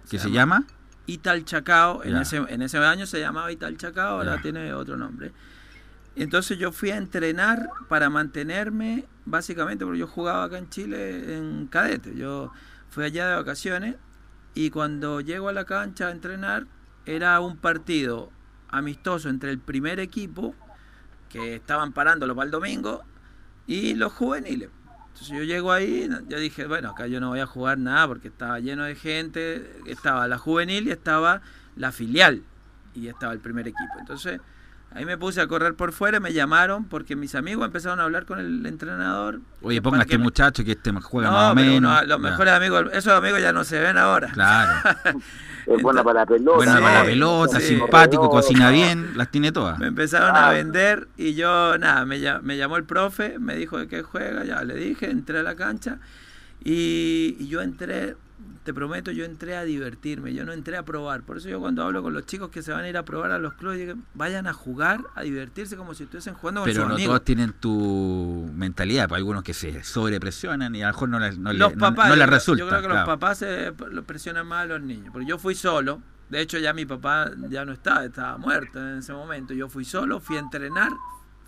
[0.09, 0.65] ¿Qué se llama?
[1.07, 5.31] Ital Chacao, en ese, en ese año se llamaba Ital Chacao, ahora tiene otro nombre.
[6.15, 11.67] Entonces yo fui a entrenar para mantenerme, básicamente porque yo jugaba acá en Chile en
[11.67, 12.15] cadete.
[12.15, 12.51] Yo
[12.89, 13.95] fui allá de vacaciones
[14.53, 16.67] y cuando llego a la cancha a entrenar
[17.05, 18.31] era un partido
[18.69, 20.55] amistoso entre el primer equipo,
[21.29, 23.03] que estaban parándolo para el domingo,
[23.67, 24.69] y los juveniles.
[25.15, 28.27] Entonces yo llego ahí, yo dije, bueno, acá yo no voy a jugar nada porque
[28.27, 31.41] estaba lleno de gente, estaba la juvenil y estaba
[31.77, 32.43] la filial
[32.93, 33.93] y estaba el primer equipo.
[33.97, 34.41] Entonces
[34.95, 38.25] ahí me puse a correr por fuera, me llamaron porque mis amigos empezaron a hablar
[38.25, 39.41] con el entrenador.
[39.61, 41.77] Oye, ponga que este me- muchacho que este juega No, más o menos.
[41.77, 42.29] uno- los Ya.
[42.29, 44.29] mejores amigos, esos amigos ya no se ven ahora.
[44.31, 44.71] Claro.
[45.67, 46.57] Es buena para la pelota.
[46.57, 47.67] Bueno, Sí, para la pelota, sí.
[47.69, 49.79] simpático, cocina bien, las tiene todas.
[49.79, 50.51] Me empezaron a Ah.
[50.51, 54.63] vender y yo, nada, me, me llamó el profe, me dijo de qué juega, ya
[54.63, 55.97] le dije, entré a la cancha
[56.63, 58.15] y, y yo entré,
[58.63, 61.21] te prometo, yo entré a divertirme, yo no entré a probar.
[61.21, 63.31] Por eso yo cuando hablo con los chicos que se van a ir a probar
[63.31, 66.81] a los clubes, digo, vayan a jugar, a divertirse como si estuviesen jugando con Pero
[66.81, 67.09] sus no amigos.
[67.11, 71.37] todos tienen tu mentalidad, pues algunos que se sobrepresionan y a lo mejor no les,
[71.37, 72.59] no los no- papás, no yo les resulta.
[72.63, 72.99] Yo creo que claro.
[73.01, 73.71] los papás se
[74.05, 75.09] presionan más a los niños.
[75.13, 76.01] Porque yo fui solo.
[76.29, 79.53] De hecho, ya mi papá ya no estaba, estaba muerto en ese momento.
[79.53, 80.91] Yo fui solo, fui a entrenar,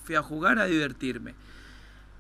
[0.04, 1.34] fui a jugar, a divertirme.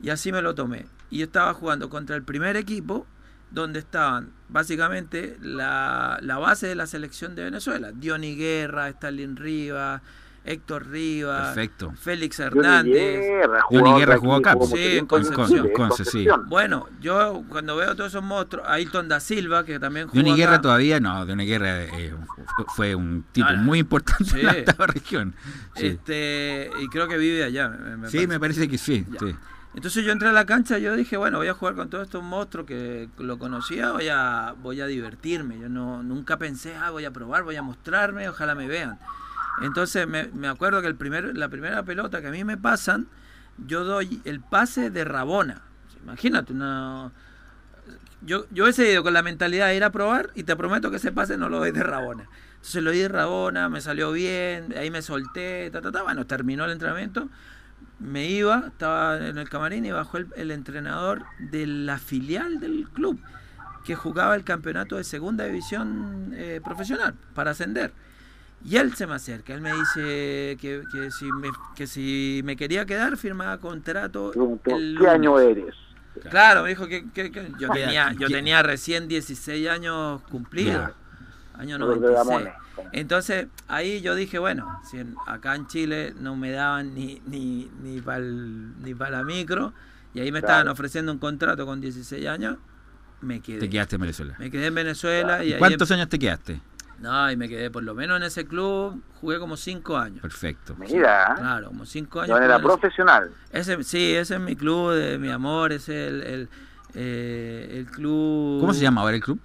[0.01, 0.87] Y así me lo tomé.
[1.11, 3.05] Y yo estaba jugando contra el primer equipo,
[3.51, 7.91] donde estaban básicamente la, la base de la selección de Venezuela.
[7.93, 10.01] Diony Guerra, Stalin Rivas,
[10.45, 11.93] Héctor Rivas, Perfecto.
[11.99, 13.21] Félix Hernández.
[13.65, 15.69] Jugador Guerra jugó acá, sí, en Concepción.
[15.75, 16.47] Concepción.
[16.47, 20.35] Bueno, yo cuando veo todos esos monstruos, Ailton da Silva, que también jugó acá.
[20.35, 22.13] Guerra todavía no, Johnny Guerra eh,
[22.55, 23.63] fu- fue un tipo No, no.
[23.63, 24.39] muy importante Sí.
[24.39, 25.35] en la región.
[25.75, 27.67] Sí, Este, y creo que vive allá.
[27.67, 29.05] me- me Sí, me parece que sí.
[29.11, 29.19] Ya.
[29.19, 29.35] sí.
[29.77, 32.05] Entonces yo entré a la cancha y yo dije, bueno, voy a jugar con todos
[32.05, 35.59] estos monstruos que lo conocía, voy a, voy a divertirme.
[35.59, 38.97] Yo no, nunca pensé, ah, voy a probar, voy a mostrarme, ojalá me vean.
[39.61, 43.05] Entonces me, me acuerdo que el primer, la primera pelota que a mí me pasan,
[43.67, 45.61] yo doy el pase de Rabona.
[46.01, 47.11] Imagínate, una...
[48.23, 50.97] Yo, yo hubiese ido con la mentalidad de ir a probar y te prometo que
[50.97, 52.27] ese pase no lo doy de Rabona.
[52.55, 56.01] Entonces lo di de Rabona, me salió bien, ahí me solté, ta, ta, ta.
[56.01, 57.29] Bueno, terminó el entrenamiento
[57.99, 62.87] me iba, estaba en el camarín y bajó el, el entrenador de la filial del
[62.93, 63.19] club
[63.85, 67.93] que jugaba el campeonato de segunda división eh, profesional para ascender.
[68.65, 72.57] Y él se me acerca, él me dice que, que si, me, que si me
[72.57, 74.33] quería quedar firmaba contrato.
[74.33, 75.07] El ¿Qué lunes.
[75.07, 75.75] año eres?
[76.29, 80.91] Claro, me dijo que, que- que yo, tenía, ¿y yo tenía recién 16 años cumplidos,
[81.53, 82.49] año Los de 96.
[82.91, 87.69] Entonces ahí yo dije, bueno, si en- acá en Chile no me daban ni, ni,
[87.81, 89.73] ni para ni pa la micro,
[90.13, 90.53] y ahí me Claro.
[90.53, 92.57] estaban ofreciendo un contrato con 16 años,
[93.21, 93.59] me quedé.
[93.59, 94.35] Te quedaste en Venezuela.
[94.39, 96.53] Me quedé en Venezuela y ahí ¿Cuántos años te quedaste?
[96.53, 96.61] em-
[96.99, 100.19] No, y me quedé por lo menos en ese club, jugué como 5 años.
[100.21, 100.75] Perfecto.
[100.79, 101.35] Mira, ¿eh?
[101.37, 102.39] Claro, como 5 de años.
[102.45, 103.31] en ese- profesional.
[103.51, 106.49] ese, sí, ese es mi club, de mi amor, ese es el, el,
[106.95, 108.59] eh, el club...
[108.61, 109.39] ¿Cómo se llama ahora el club?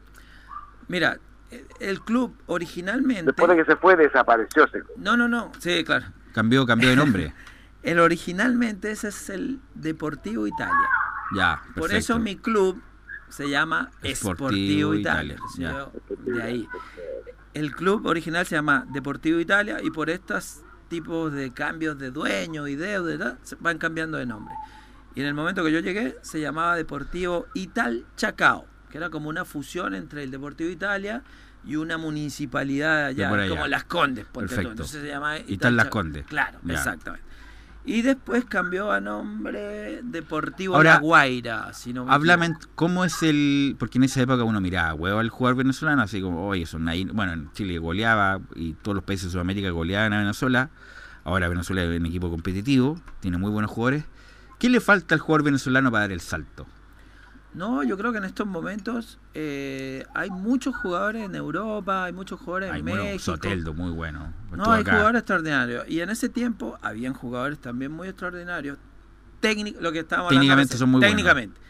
[0.89, 1.19] Mira,
[1.53, 3.25] el, el club originalmente...
[3.25, 4.93] Después de que se fue, desapareció ese club.
[4.97, 6.07] No, no, no, sí, claro.
[6.33, 7.35] Cambió, cambió de nombre.
[7.83, 10.73] El originalmente ese es el Deportivo Italia.
[11.37, 11.81] ya, perfecto.
[11.81, 12.81] Por eso mi club
[13.29, 15.35] se llama Sportivo Italia.
[15.35, 16.69] Italia, Sí, yo- de ahí.
[17.55, 22.69] El club original se llama Deportivo Italia y por estos tipos de cambios de dueño
[22.69, 24.55] y deuda se van cambiando de nombre.
[25.17, 29.29] Y en el momento que yo llegué se llamaba Deportivo Ital Chacao, que era como
[29.31, 31.23] una fusión entre el Deportivo Italia
[31.65, 33.49] y una municipalidad allá, allá.
[33.49, 34.27] como Las Condes.
[34.27, 34.55] ponte tú.
[34.55, 34.71] Perfecto.
[34.73, 36.27] Entonces se llama Ital Las Condes.
[36.27, 36.75] Claro, Ya.
[36.75, 37.27] exactamente.
[37.85, 42.55] Y después cambió a nombre Deportivo Ahora, La Guaira, si no me Háblame.
[42.77, 43.75] ¿cómo es el...?
[43.77, 47.05] Porque en esa época uno miraba huevo al jugador venezolano, así como, oye, son ahí...
[47.07, 50.71] Bueno, en Chile goleaba y todos los países de Sudamérica goleaban a Venezuela.
[51.25, 54.05] Ahora Venezuela es un equipo competitivo, tiene muy buenos jugadores.
[54.61, 56.67] ¿Qué le falta al jugador venezolano para dar el salto?
[57.55, 62.41] No, yo creo que en estos momentos eh, hay muchos jugadores en Europa, hay muchos
[62.41, 63.23] jugadores en Hay bueno, México.
[63.25, 64.33] Soteldo, muy bueno.
[64.53, 64.93] No, hay acá.
[64.93, 65.85] jugadores extraordinarios.
[65.89, 68.79] Y en ese tiempo habían jugadores también muy extraordinarios.
[69.41, 71.17] Técnico, lo que estábamos hablando Técnicamente recién, son muy buenos.
[71.17, 71.61] Técnicamente.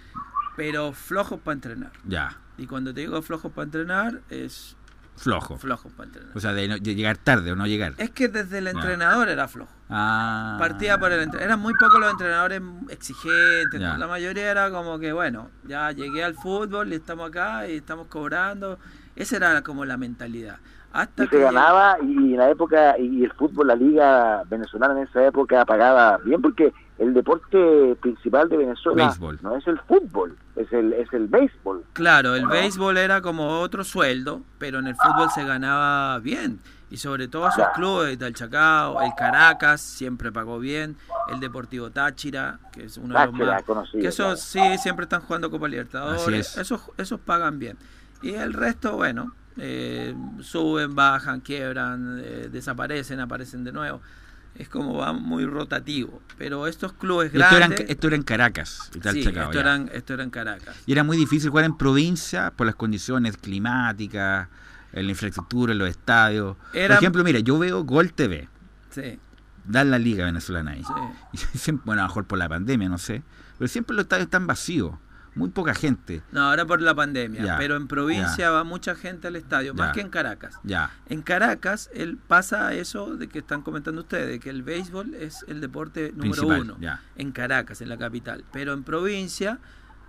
[0.56, 1.92] Pero flojos para entrenar.
[2.06, 4.76] Ya, Y cuando te digo flojos para entrenar, es
[5.16, 5.56] flojo.
[5.58, 6.36] flojos para entrenar.
[6.36, 7.94] O sea, de, no- de llegar tarde o no llegar.
[7.98, 8.70] Es que desde el Ya.
[8.70, 9.72] entrenador era flojo.
[9.88, 10.56] Ah.
[10.58, 11.46] Partía por el entrenador.
[11.48, 13.80] Eran muy pocos los entrenadores exigentes.
[13.80, 18.06] La mayoría era como que, bueno, ya llegué al fútbol y estamos acá y estamos
[18.06, 18.78] cobrando.
[19.16, 20.58] Esa era como la mentalidad.
[20.94, 24.92] Hasta Y que se ganaba, y en la época, y el fútbol, la liga venezolana
[25.00, 26.72] en esa época pagaba bien, porque
[27.03, 29.38] el deporte principal de Venezuela Béisbol.
[29.42, 31.84] no es el fútbol, es el, es el béisbol.
[31.94, 36.61] Claro, el béisbol era como otro sueldo, pero en el fútbol se ganaba bien.
[36.90, 40.96] Y sobre todo esos clubes, el Chacao, el Caracas, siempre pagó bien,
[41.28, 43.62] el Deportivo Táchira, que es uno de los más...
[43.64, 44.74] conocido, Que esos claro.
[44.74, 46.59] sí, siempre están jugando Copa Libertadores, es.
[46.59, 47.78] esos, esos pagan bien.
[48.20, 54.00] Y el resto, bueno, eh, suben, bajan, quiebran, eh, desaparecen, aparecen de nuevo.
[54.55, 56.20] Es como va muy rotativo.
[56.38, 57.88] Pero estos clubes Esto grandes...
[57.88, 60.76] esto era en Caracas, y tal sí, Chacao, esto, eran, esto era en Caracas.
[60.86, 64.48] Y era muy difícil jugar en provincia por las condiciones climáticas,
[64.92, 66.57] en la infraestructura, en los estadios.
[66.74, 68.48] Era- Por ejemplo, mira, yo veo Gol TV,
[68.90, 69.18] Sí,
[69.64, 70.82] dan la liga venezolana ahí.
[70.84, 70.92] sí.
[71.55, 73.22] Y siempre, bueno, a lo mejor por la pandemia, no sé.
[73.59, 74.92] Pero siempre los estadios están vacíos,
[75.34, 76.22] muy poca gente.
[76.32, 77.42] No, ahora por la pandemia.
[77.42, 78.50] Ya, pero en provincia ya.
[78.50, 80.58] va mucha gente al estadio, más que en Caracas.
[80.62, 85.44] Ya, En Caracas él pasa eso de que están comentando ustedes, que el béisbol es
[85.48, 87.00] el deporte número Principal, uno ya.
[87.16, 88.44] en Caracas, en la capital.
[88.52, 89.58] Pero en provincia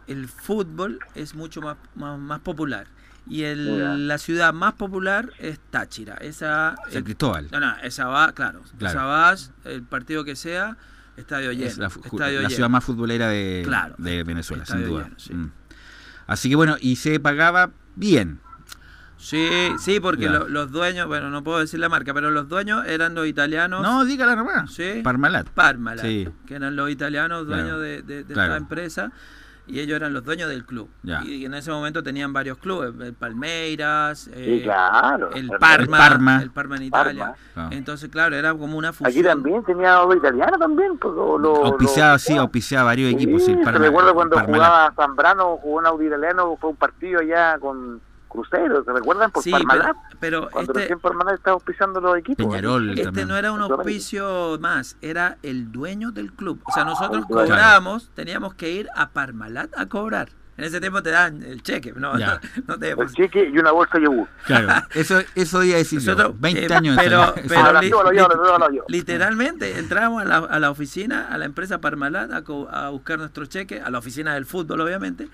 [0.08, 2.88] el fútbol es mucho más, más, más popular.
[3.26, 6.16] Y el- la ciudad más popular es Táchira.
[6.16, 7.48] Esa, San Cristóbal.
[7.54, 8.62] no, no, esa va, claro.
[8.78, 9.00] Claro.
[9.00, 10.76] Esa va, el partido que sea,
[11.18, 11.66] estadio lleno.
[11.68, 12.50] Es la, fu- estadio la lleno.
[12.50, 13.96] ciudad más futbolera de, Claro.
[13.98, 15.04] de Venezuela, sin duda.
[15.06, 15.34] lleno, sí.
[15.34, 15.52] Mm.
[16.28, 18.40] Así que bueno, y se pagaba bien.
[19.18, 19.48] Sí,
[19.80, 23.16] sí, porque lo- los dueños, bueno, no puedo decir la marca, pero los dueños eran
[23.16, 23.82] los italianos.
[23.82, 24.74] No, dígala nomás.
[24.74, 25.00] Sí.
[25.02, 25.48] Parmalat.
[25.50, 26.28] Parmalat, Sí.
[26.46, 28.54] que eran los italianos dueños Claro, de, de- de claro.
[28.54, 29.12] esta empresa
[29.66, 30.90] y ellos eran los dueños del club.
[31.04, 31.24] Ya.
[31.24, 35.32] Y en ese momento tenían varios clubes, el Palmeiras, eh, Sí, claro.
[35.34, 35.48] el.
[35.60, 36.42] Parma, El Parma.
[36.42, 37.20] el Parma en Italia.
[37.26, 37.38] Parma.
[37.54, 37.70] Claro.
[37.72, 39.10] Entonces, claro, era como una fusión.
[39.12, 40.98] Aquí también tenía obra italiana también.
[40.98, 43.46] Pues, lo, lo- Auspiciaba, lo- sí, auspiciaba varios Sí, equipos.
[43.46, 44.68] Sí, el Parma- recuerda cuando Parmalat.
[44.68, 48.02] jugaba Zambrano, jugó un Audi italiano, fue un partido allá con
[48.34, 49.32] Crucero, ¿se recuerdan?
[49.32, 49.96] Por Sí, Parmalat.
[50.20, 52.46] pero, pero Cuando este, recién Parmalat estaba auspiciando los equipos.
[52.46, 53.28] Peñarol este también.
[53.30, 56.60] no era un auspicio más, era el dueño del club.
[56.66, 60.30] O sea, nosotros cobrábamos, teníamos que ir a Parmalat a cobrar.
[60.56, 63.72] En ese tiempo te dan el cheque, no, no, no te El cheque y una
[63.72, 64.28] bolsa de yogur.
[64.46, 66.12] Claro, eso, eso iba a decir yo.
[66.14, 66.96] Nosotros, 20 eh, años.
[67.02, 68.80] pero- pero li- li-.
[68.88, 73.18] Literalmente entramos a la, a la oficina, a la empresa Parmalat, a, co- a buscar
[73.18, 75.28] nuestro cheque, a la oficina del fútbol, obviamente,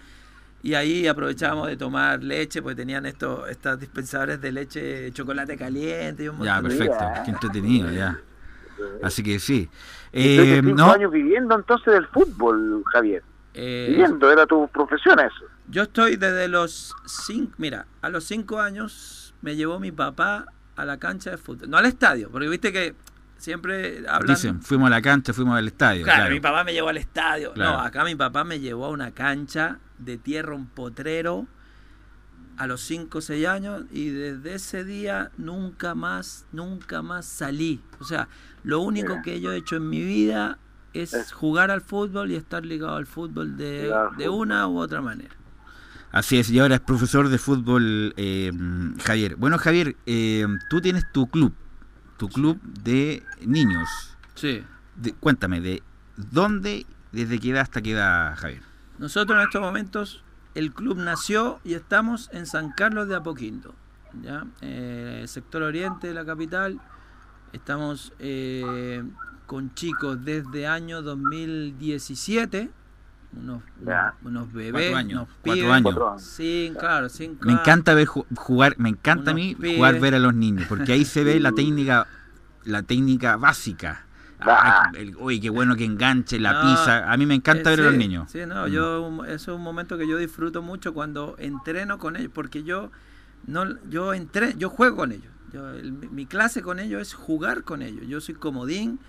[0.61, 6.23] y ahí aprovechábamos de tomar leche, pues tenían estos estos dispensadores de leche, chocolate caliente
[6.23, 7.05] y un Ya, montón de- perfecto.
[7.09, 7.23] Mira.
[7.23, 8.19] Qué entretenido, ya.
[9.03, 9.69] Así que sí.
[10.11, 13.23] Eh, cinco no, años viviendo entonces del fútbol, Javier.
[13.53, 15.45] Eh, Viviendo, era tu profesión eso.
[15.67, 20.45] yo estoy desde los cinco, mira, a los cinco años me llevó mi papá
[20.75, 22.95] a la cancha de fútbol, no al estadio, porque viste que
[23.37, 24.35] siempre hablan...
[24.35, 26.03] dicen, fuimos a la cancha, fuimos al estadio.
[26.03, 27.51] Claro, Claro, mi papá me llevó al estadio.
[27.53, 27.71] Claro.
[27.77, 31.47] No, acá mi papá me llevó a una cancha de tierra, un potrero,
[32.57, 37.81] a los 5 o 6 años, y desde ese día nunca más, nunca más salí.
[37.99, 38.27] O sea,
[38.63, 39.21] lo único Mira.
[39.21, 40.57] que yo he hecho en mi vida
[40.93, 44.41] es Es- jugar al fútbol y estar ligado al fútbol de, al de fútbol.
[44.47, 45.35] una u otra manera.
[46.11, 48.51] Así es, y ahora es profesor de fútbol eh,
[49.03, 49.35] Javier.
[49.35, 51.53] Bueno, Javier, eh, tú tienes tu club,
[52.17, 53.87] tu club de niños.
[54.35, 54.63] Sí.
[54.95, 55.83] De- cuéntame, ¿de
[56.17, 58.63] dónde, desde qué edad hasta qué edad, Javier?
[58.99, 60.23] Nosotros en estos momentos,
[60.55, 63.73] el club nació y estamos en San Carlos de Apoquindo,
[64.21, 64.45] ¿ya?
[64.61, 66.79] Eh, sector oriente de la capital.
[67.53, 69.03] Estamos eh,
[69.47, 72.69] con chicos desde año 2017,
[73.41, 74.13] unos, Ya.
[74.23, 75.71] unos bebés, Cuatro años, unos pibes.
[75.71, 75.83] años.
[75.83, 76.21] Cuatro años.
[76.23, 80.19] Sí, claro, cinco Me encanta ver ju- jugar, me encanta a mí jugar ver a
[80.19, 82.07] los niños, porque ahí se ve la técnica,
[82.65, 84.05] la técnica básica.
[84.41, 84.91] Ah.
[84.95, 87.11] El- uy, qué bueno que enganche la No, pisa.
[87.11, 88.31] A mí me encanta Eh, ver a los niños.
[88.31, 88.69] Sí, no, Mm.
[88.71, 92.91] yo eso es un momento que yo disfruto mucho cuando entreno con ellos, porque yo
[93.47, 95.31] no yo entre, yo juego con ellos.
[95.51, 98.05] Yo, el- mi clase con ellos es jugar con ellos.
[98.07, 98.99] Yo soy comodín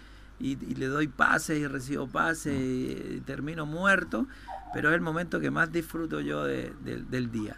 [0.41, 4.27] y, y le doy pases y recibo pases y, y termino muerto,
[4.73, 7.57] pero es el momento que más disfruto yo de- de- del día.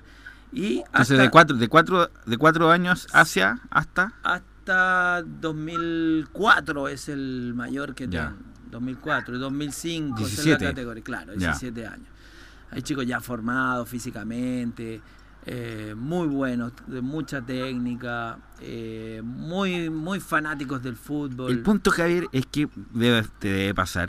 [0.52, 4.12] Y Entonces, hasta- de cuatro, de cuatro, de cuatro años hacia hasta.
[4.22, 8.28] hasta 2004 es el mayor que Ya.
[8.30, 8.42] tengo.
[8.70, 10.64] 2004 y 2005 es 17.
[10.64, 11.48] la categoría, claro, Ya.
[11.48, 12.06] 17 años.
[12.70, 15.02] Hay chicos ya formados físicamente,
[15.44, 21.50] eh, muy buenos, de mucha técnica, eh, muy muy fanáticos del fútbol.
[21.52, 24.08] El punto, Javier, es que debe, te debe pasar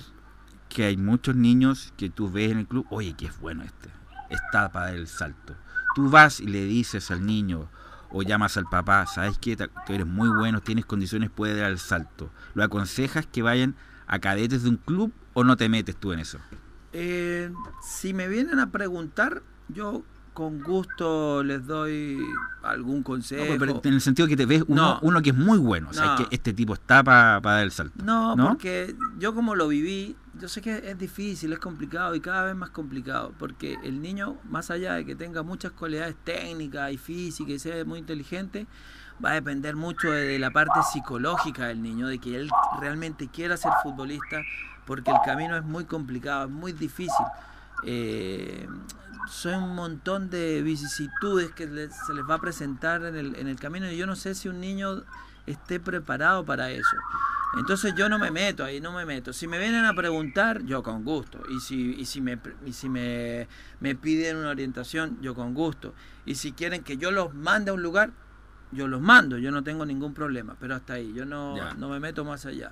[0.70, 3.90] que hay muchos niños que tú ves en el club, oye, que es bueno este,
[4.30, 5.56] está para dar el salto.
[5.96, 7.68] Tú vas y le dices al niño
[8.14, 11.80] o llamas al papá, sabes que tú eres muy bueno, tienes condiciones, puedes dar el
[11.80, 12.30] salto.
[12.54, 13.76] ¿Lo aconsejas que vayan
[14.08, 16.38] a cadetes de un club o no te metes tú en eso?
[16.94, 17.52] Eh,
[17.82, 20.04] si me vienen a preguntar, yo
[20.34, 22.20] con gusto les doy
[22.64, 23.56] algún No, consejo.
[23.60, 25.00] pero en el sentido que te ves uno, No.
[25.02, 26.16] uno que es muy bueno, o sea, No.
[26.18, 28.04] que este tipo está para dar el salto.
[28.04, 28.48] No, ¿No?
[28.50, 32.56] porque yo como lo viví, yo sé que es difícil, es complicado y cada vez
[32.56, 37.54] más complicado, porque el niño, más allá de que tenga muchas cualidades técnicas y físicas
[37.54, 38.66] y sea muy inteligente,
[39.24, 43.58] va a depender mucho de, la parte psicológica del niño, de que él realmente quiera
[43.58, 44.42] ser futbolista,
[44.86, 47.26] porque el camino es muy complicado, es muy difícil.
[47.86, 48.68] Eh,
[49.28, 53.58] son un montón de vicisitudes que se les va a presentar en el, en el
[53.58, 55.04] camino y yo no sé si un niño
[55.46, 56.98] esté preparado para eso.
[57.54, 59.32] Entonces yo no me meto ahí, no me meto.
[59.32, 61.40] Si me vienen a preguntar, yo con gusto.
[61.50, 63.48] Y si, y si, me, y si me,
[63.80, 65.94] me piden una orientación, yo con gusto.
[66.26, 68.10] Y si quieren que yo los mande a un lugar,
[68.72, 69.38] yo los mando.
[69.38, 70.56] Yo no tengo ningún problema.
[70.60, 71.74] Pero hasta ahí, yo no, Ya.
[71.76, 72.72] no me meto más allá.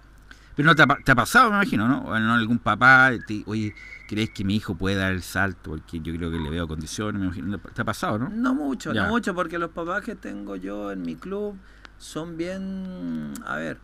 [0.56, 2.00] Pero no te ha, pa- te ha pasado, me imagino, ¿no?
[2.02, 3.74] O no, algún papá, te- oye,
[4.08, 5.70] ¿crees que mi hijo puede dar el salto?
[5.72, 7.58] Porque yo creo que le veo condiciones, me imagino.
[7.60, 8.30] ¿Te ha pasado, no?
[8.30, 9.04] No mucho, Ya.
[9.04, 11.56] no mucho, porque los papás que tengo yo en mi club
[12.00, 13.78] son bien, a ver,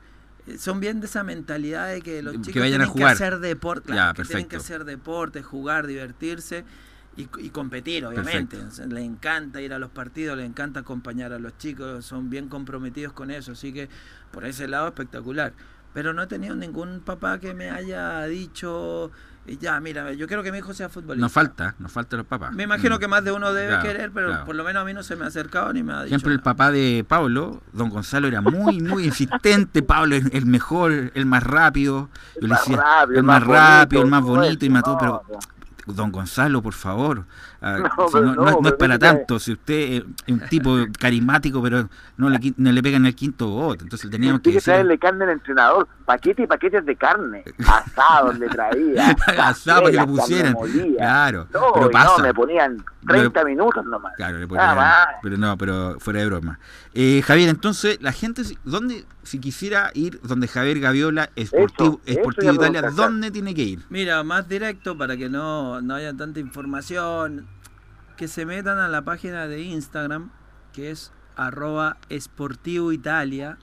[0.57, 3.07] son bien de esa mentalidad de que los Que chicos a tienen jugar.
[3.17, 6.63] que hacer deporte, Ya, claro, que tienen que hacer deporte, jugar, divertirse
[7.17, 8.57] y, y competir, obviamente.
[8.57, 8.87] Perfecto.
[8.93, 13.13] Les encanta ir a los partidos, les encanta acompañar a los chicos, son bien comprometidos
[13.13, 13.89] con eso, así que
[14.31, 15.53] por ese lado espectacular.
[15.93, 19.11] Pero no he tenido ningún papá que me haya dicho,
[19.47, 21.21] eh, ya, mira, yo quiero que mi hijo sea futbolista.
[21.21, 22.53] Nos falta, nos falta los papás.
[22.53, 24.45] Me imagino que más de uno debe Claro, querer, pero claro.
[24.45, 26.15] por lo menos a mí no se me ha acercado ni me ha Por dicho.
[26.15, 26.43] ejemplo, el nada.
[26.43, 29.81] papá de Pablo, don Gonzalo, era muy, muy insistente.
[29.81, 32.09] Pablo es el mejor, el más rápido.
[32.35, 34.65] Yo le más decía, rápido, el el más más rápido, el bonito, más todo bonito
[34.65, 35.39] y más todo, eso, pero no,
[35.87, 37.23] don Gonzalo, por favor.
[37.61, 39.39] ah, No, si no, no, no es- no es pero para tanto.
[39.39, 43.83] Si usted es un tipo carismático, pero no le, no le pegan el quinto voto.
[43.83, 44.73] Entonces teníamos que Tiene que decir.
[44.73, 49.97] traerle carne al entrenador, paquetes y paquetes de carne, asados le traía, Asado para que
[49.97, 50.55] lo pusieran.
[50.97, 52.13] Claro, No, pero pasa.
[52.17, 54.13] no, me ponían 30 minutos nomás.
[54.17, 54.77] Claro, le ponían-
[55.21, 56.59] pero no, pero fuera de broma.
[56.93, 62.19] Eh, Javier, entonces, la gente, si- ¿dónde, si quisiera ir donde Javier Gaviola, Sportivo, eso
[62.21, 62.89] Sportivo iba a Italia.
[62.91, 63.79] ¿dónde tiene que ir?
[63.89, 67.47] Mira, más directo para que no, no haya tanta información,
[68.17, 70.31] que se metan a la página de Instagram,
[70.73, 73.57] que es arroba Sportivo Italia,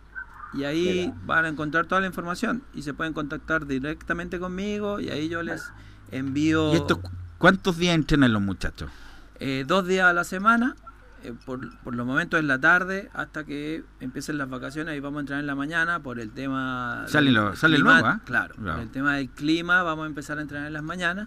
[0.53, 1.23] y ahí Mira.
[1.27, 5.43] van a encontrar toda la información y se pueden contactar directamente conmigo y ahí yo
[5.43, 5.73] les
[6.13, 6.83] envío ¿Y
[7.39, 8.89] cuántos días entrenan los muchachos?
[9.41, 10.77] eh, dos días a la semana,
[11.25, 15.19] eh, por, por los momentos en la tarde, hasta que empiecen las vacaciones y vamos
[15.19, 17.05] a entrar en la mañana por el tema...
[17.09, 18.21] Sale lo- sale clima, nuevo, ¿ah?
[18.25, 18.75] Claro, Claro.
[18.75, 21.27] por el tema del clima vamos a empezar a entrenar en las mañanas,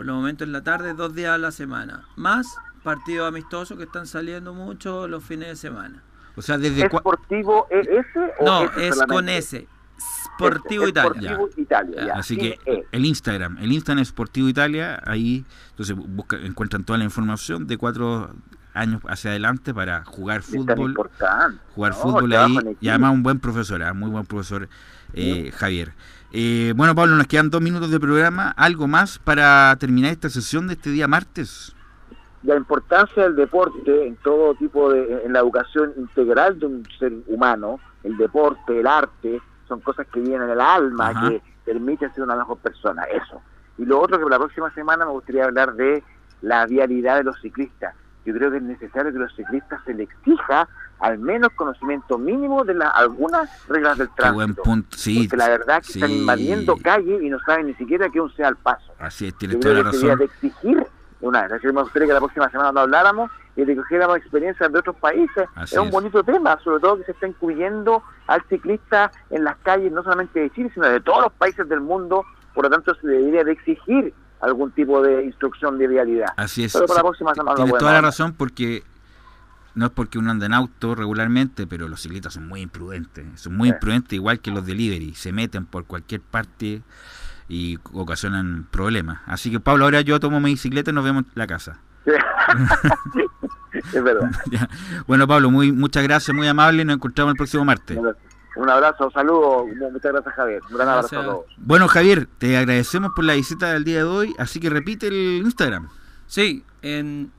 [0.00, 3.84] por los momentos en la tarde, dos días a la semana, más partidos amistosos que
[3.84, 6.02] están saliendo mucho los fines de semana.
[6.36, 8.06] O sea, desde ¿Esportivo ES
[8.38, 9.06] o No, es solamente?
[9.06, 9.68] con S,
[10.24, 11.32] Sportivo Ese, Italia.
[11.34, 12.58] Sportivo Italia, ya, Así que
[12.92, 18.30] el Instagram, el Instagram Sportivo Italia, ahí entonces busca, encuentran toda la información de cuatro
[18.72, 20.96] años hacia adelante para jugar fútbol,
[21.74, 21.98] jugar ¿no?
[21.98, 24.66] fútbol ahí y además un buen profesor, ah, muy buen profesor
[25.12, 25.92] eh, Javier.
[26.32, 28.54] Eh, bueno, Pablo, nos quedan dos minutos de programa.
[28.56, 31.74] ¿Algo más para terminar esta sesión de este día martes?
[32.42, 37.12] la importancia del deporte en todo tipo de en la educación integral de un ser
[37.26, 41.28] humano el deporte el arte son cosas que vienen en el alma Ajá.
[41.28, 43.42] que permiten ser una mejor persona eso
[43.76, 46.02] y lo otro que la próxima semana me gustaría hablar de
[46.40, 47.94] la vialidad de los ciclistas
[48.24, 50.68] yo creo que es necesario que los ciclistas se les exija
[50.98, 54.96] al menos conocimiento mínimo de la, algunas reglas del Qué tránsito buen punto.
[54.96, 58.30] Sí, porque la verdad que están invadiendo calle y no saben ni siquiera que un
[58.34, 60.18] sea el paso Así es, yo tienes toda la razón.
[60.18, 60.86] de exigir
[61.20, 61.64] una vez.
[61.64, 64.96] Me gustaría que la próxima semana no habláramos y de que cogiéramos experiencias de otros
[64.96, 65.48] países.
[65.54, 65.92] Así es un es.
[65.92, 70.40] bonito tema, sobre todo que se está incluyendo al ciclista en las calles, no solamente
[70.40, 72.24] de Chile, sino de todos los países del mundo.
[72.54, 76.28] Por lo tanto, se debería de exigir algún tipo de instrucción de vialidad.
[76.36, 76.72] Así es.
[76.72, 78.82] Pero para la Sí, próxima semana lo Tienes toda la razón porque
[79.74, 83.26] no es porque uno anda en auto regularmente, pero los ciclistas son muy imprudentes.
[83.40, 83.74] Son muy Sí.
[83.74, 85.14] imprudentes igual que los delivery.
[85.14, 86.82] Se meten por cualquier parte
[87.48, 89.20] y ocasionan problemas.
[89.26, 91.78] Así que Pablo, ahora yo tomo mi bicicleta y nos vemos en la casa.
[93.92, 94.30] es verdad.
[95.06, 96.84] Bueno, Pablo, muy muchas gracias, muy amable.
[96.84, 97.98] Nos encontramos el próximo martes.
[98.56, 100.60] Un abrazo, un saludo, muchas gracias Javier.
[100.70, 101.46] Un gran abrazo a todos.
[101.56, 104.34] Bueno, Javier, te agradecemos por la visita del día de hoy.
[104.38, 105.88] Así que repite el Instagram.
[106.26, 107.32] Sí, en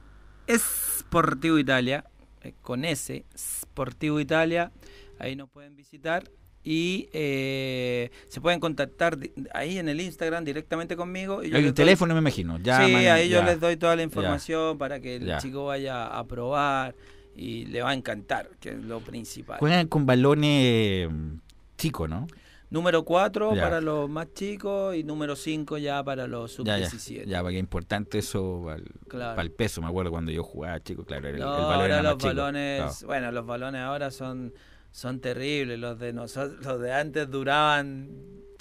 [0.48, 2.06] Sportivo Italia,
[2.42, 4.72] eh, con S, Sportivo Italia,
[5.20, 6.24] ahí nos pueden visitar
[6.64, 9.18] y eh, se pueden contactar
[9.54, 11.44] ahí en el Instagram directamente conmigo.
[11.44, 12.58] Y yo El doy- teléfono me imagino.
[12.58, 13.46] sí, Llaman, ahí yo ya.
[13.46, 15.38] les doy toda la información para que el Ya.
[15.40, 16.96] chico vaya a probar
[17.36, 19.60] y le va a encantar, que es lo principal.
[19.60, 21.34] Juegan con balones mm,
[21.78, 22.28] chicos, ¿no?
[22.70, 23.62] Número 4 Ya.
[23.64, 27.26] para los más chicos y número 5 ya para los Ya, ya, sub-17.
[27.26, 29.36] ya, porque es importante eso para el, Claro.
[29.36, 29.82] para el peso.
[29.82, 32.28] Me acuerdo cuando yo jugaba, chico, claro, el, No, el balón era más los chico.
[32.28, 34.54] balones, bueno, los balones ahora son,
[34.92, 35.80] son terribles.
[35.80, 38.10] Los de nosotros, los de antes duraban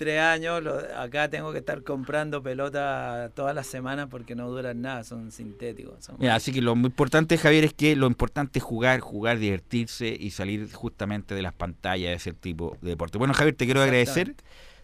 [0.00, 0.62] tres años,
[0.96, 6.08] acá tengo que estar comprando pelota todas las semanas porque no duran nada, son sintéticos.
[6.30, 10.30] así que lo muy importante, Javier, es que lo importante es jugar, jugar, divertirse y
[10.30, 13.18] salir justamente de las pantallas de ese tipo de deporte.
[13.18, 14.36] Bueno, Javier, te quiero agradecer.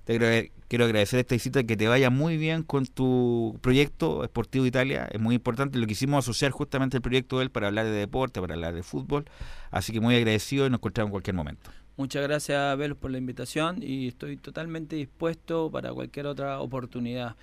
[0.04, 4.66] Te quiero, quiero agradecer esta visita, que te vaya muy bien con tu proyecto Esportivo
[4.66, 5.08] Italia.
[5.10, 8.38] Es muy importante, lo quisimos asociar justamente el proyecto de él para hablar de deporte,
[8.42, 9.24] para hablar de fútbol.
[9.70, 11.70] Así que muy agradecido y nos encontramos en cualquier momento.
[11.96, 17.36] Muchas gracias, Velos, por la invitación y estoy totalmente dispuesto para cualquier otra oportunidad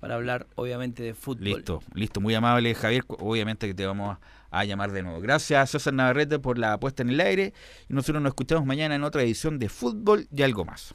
[0.00, 1.44] para hablar, obviamente, de fútbol.
[1.44, 3.04] Listo, listo, muy amable, Javier.
[3.08, 4.16] Obviamente que te vamos
[4.50, 5.20] a llamar de nuevo.
[5.20, 7.52] Gracias, César Navarrete, por la puesta en el aire
[7.88, 10.94] y nosotros nos escuchamos mañana en otra edición de Fútbol y algo más.